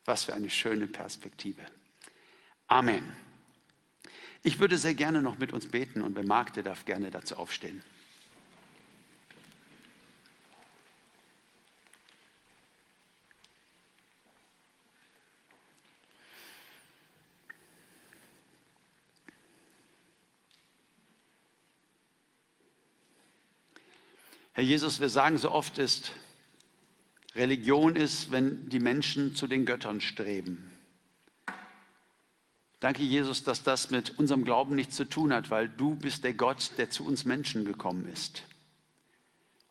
Was 0.06 0.26
für 0.26 0.34
eine 0.34 0.49
schöne 0.49 0.88
Perspektive. 0.88 1.62
Amen. 2.67 3.15
Ich 4.41 4.60
würde 4.60 4.78
sehr 4.78 4.93
gerne 4.93 5.21
noch 5.21 5.38
mit 5.38 5.54
uns 5.54 5.67
beten 5.67 6.02
und 6.02 6.15
wer 6.15 6.26
mag, 6.26 6.54
der 6.54 6.63
darf 6.63 6.84
gerne 6.84 7.12
dazu 7.12 7.38
aufstehen. 7.38 7.82
Herr 24.56 24.63
Jesus, 24.63 24.99
wir 24.99 25.10
sagen 25.10 25.38
so 25.38 25.52
oft 25.52 25.80
ist, 25.80 26.12
Religion 27.35 27.95
ist, 27.95 28.31
wenn 28.31 28.69
die 28.69 28.79
Menschen 28.79 29.35
zu 29.35 29.47
den 29.47 29.65
Göttern 29.65 30.01
streben. 30.01 30.71
Danke, 32.79 33.01
Jesus, 33.01 33.43
dass 33.43 33.63
das 33.63 33.91
mit 33.91 34.19
unserem 34.19 34.43
Glauben 34.43 34.75
nichts 34.75 34.95
zu 34.95 35.05
tun 35.05 35.33
hat, 35.33 35.49
weil 35.49 35.69
du 35.69 35.95
bist 35.95 36.23
der 36.25 36.33
Gott, 36.33 36.71
der 36.77 36.89
zu 36.89 37.05
uns 37.05 37.23
Menschen 37.23 37.63
gekommen 37.63 38.07
ist 38.11 38.43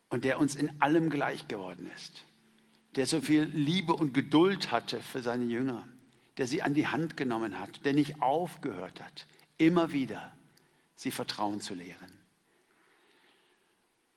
und 0.09 0.25
der 0.25 0.39
uns 0.39 0.55
in 0.55 0.81
allem 0.81 1.09
gleich 1.09 1.47
geworden 1.47 1.89
ist, 1.95 2.25
der 2.95 3.05
so 3.05 3.21
viel 3.21 3.43
Liebe 3.43 3.93
und 3.93 4.13
Geduld 4.13 4.71
hatte 4.71 4.99
für 4.99 5.21
seine 5.21 5.45
Jünger, 5.45 5.87
der 6.37 6.47
sie 6.47 6.63
an 6.63 6.73
die 6.73 6.87
Hand 6.87 7.15
genommen 7.15 7.59
hat, 7.59 7.85
der 7.85 7.93
nicht 7.93 8.21
aufgehört 8.21 8.99
hat, 8.99 9.27
immer 9.57 9.91
wieder 9.91 10.35
sie 10.95 11.11
Vertrauen 11.11 11.61
zu 11.61 11.75
lehren. 11.75 12.12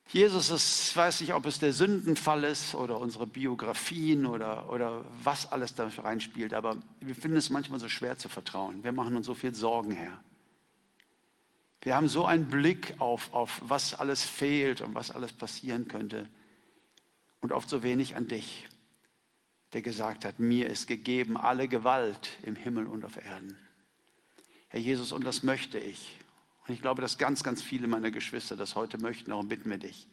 Jesus, 0.08 0.50
ich 0.90 0.96
weiß 0.96 1.20
nicht, 1.20 1.34
ob 1.34 1.46
es 1.46 1.58
der 1.58 1.72
Sündenfall 1.72 2.44
ist 2.44 2.74
oder 2.76 3.00
unsere 3.00 3.26
Biografien 3.26 4.24
oder, 4.26 4.70
oder 4.70 5.04
was 5.22 5.50
alles 5.50 5.74
da 5.74 5.88
reinspielt, 5.88 6.54
aber 6.54 6.76
wir 7.00 7.14
finden 7.16 7.36
es 7.36 7.50
manchmal 7.50 7.80
so 7.80 7.88
schwer 7.88 8.16
zu 8.16 8.28
vertrauen. 8.28 8.84
Wir 8.84 8.92
machen 8.92 9.16
uns 9.16 9.26
so 9.26 9.34
viel 9.34 9.54
Sorgen, 9.54 9.90
Herr. 9.90 10.22
Wir 11.82 11.96
haben 11.96 12.08
so 12.08 12.24
einen 12.24 12.48
Blick 12.48 12.94
auf, 12.98 13.32
auf 13.32 13.60
was 13.64 13.94
alles 13.94 14.24
fehlt 14.24 14.80
und 14.80 14.94
was 14.94 15.10
alles 15.10 15.32
passieren 15.32 15.88
könnte 15.88 16.28
und 17.40 17.52
oft 17.52 17.68
so 17.68 17.82
wenig 17.82 18.16
an 18.16 18.28
dich, 18.28 18.68
der 19.72 19.82
gesagt 19.82 20.24
hat, 20.24 20.38
mir 20.38 20.68
ist 20.68 20.86
gegeben 20.86 21.36
alle 21.36 21.68
Gewalt 21.68 22.30
im 22.42 22.56
Himmel 22.56 22.86
und 22.86 23.04
auf 23.04 23.16
Erden. 23.16 23.58
Herr 24.68 24.80
Jesus, 24.80 25.12
und 25.12 25.24
das 25.24 25.42
möchte 25.42 25.78
ich. 25.78 26.15
Und 26.66 26.74
ich 26.74 26.82
glaube, 26.82 27.02
dass 27.02 27.18
ganz, 27.18 27.42
ganz 27.42 27.62
viele 27.62 27.86
meiner 27.86 28.10
Geschwister 28.10 28.56
das 28.56 28.74
heute 28.74 28.98
möchten. 28.98 29.30
Darum 29.30 29.48
bitten 29.48 29.70
wir 29.70 29.78
dich. 29.78 30.08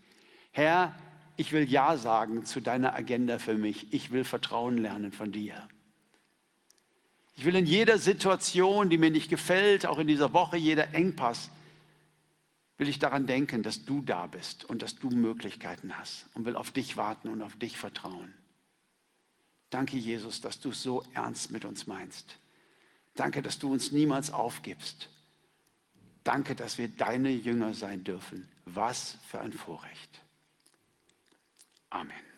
Herr, 0.51 0.95
ich 1.35 1.51
will 1.51 1.69
Ja 1.69 1.97
sagen 1.97 2.45
zu 2.45 2.61
deiner 2.61 2.93
Agenda 2.93 3.39
für 3.39 3.55
mich. 3.55 3.91
Ich 3.91 4.11
will 4.11 4.23
Vertrauen 4.23 4.77
lernen 4.77 5.11
von 5.11 5.31
dir. 5.31 5.67
Ich 7.35 7.45
will 7.45 7.55
in 7.55 7.65
jeder 7.65 7.97
Situation, 7.97 8.91
die 8.91 8.99
mir 8.99 9.09
nicht 9.09 9.29
gefällt, 9.29 9.87
auch 9.87 9.97
in 9.97 10.07
dieser 10.07 10.33
Woche, 10.33 10.57
jeder 10.57 10.93
Engpass, 10.93 11.49
will 12.77 12.87
ich 12.87 12.99
daran 12.99 13.25
denken, 13.25 13.63
dass 13.63 13.85
du 13.85 14.01
da 14.01 14.27
bist 14.27 14.65
und 14.65 14.81
dass 14.83 14.95
du 14.95 15.09
Möglichkeiten 15.09 15.97
hast 15.97 16.27
und 16.35 16.45
will 16.45 16.55
auf 16.55 16.71
dich 16.71 16.97
warten 16.97 17.29
und 17.29 17.41
auf 17.41 17.55
dich 17.55 17.77
vertrauen. 17.77 18.33
Danke, 19.71 19.97
Jesus, 19.97 20.41
dass 20.41 20.59
du 20.59 20.69
es 20.69 20.83
so 20.83 21.03
ernst 21.13 21.49
mit 21.49 21.65
uns 21.65 21.87
meinst. 21.87 22.37
Danke, 23.15 23.41
dass 23.41 23.57
du 23.57 23.71
uns 23.71 23.91
niemals 23.91 24.31
aufgibst. 24.31 25.09
Danke, 26.23 26.55
dass 26.55 26.77
wir 26.77 26.87
deine 26.87 27.29
Jünger 27.29 27.73
sein 27.73 28.03
dürfen. 28.03 28.47
Was 28.65 29.17
für 29.27 29.41
ein 29.41 29.51
Vorrecht. 29.53 30.21
Amen. 31.89 32.32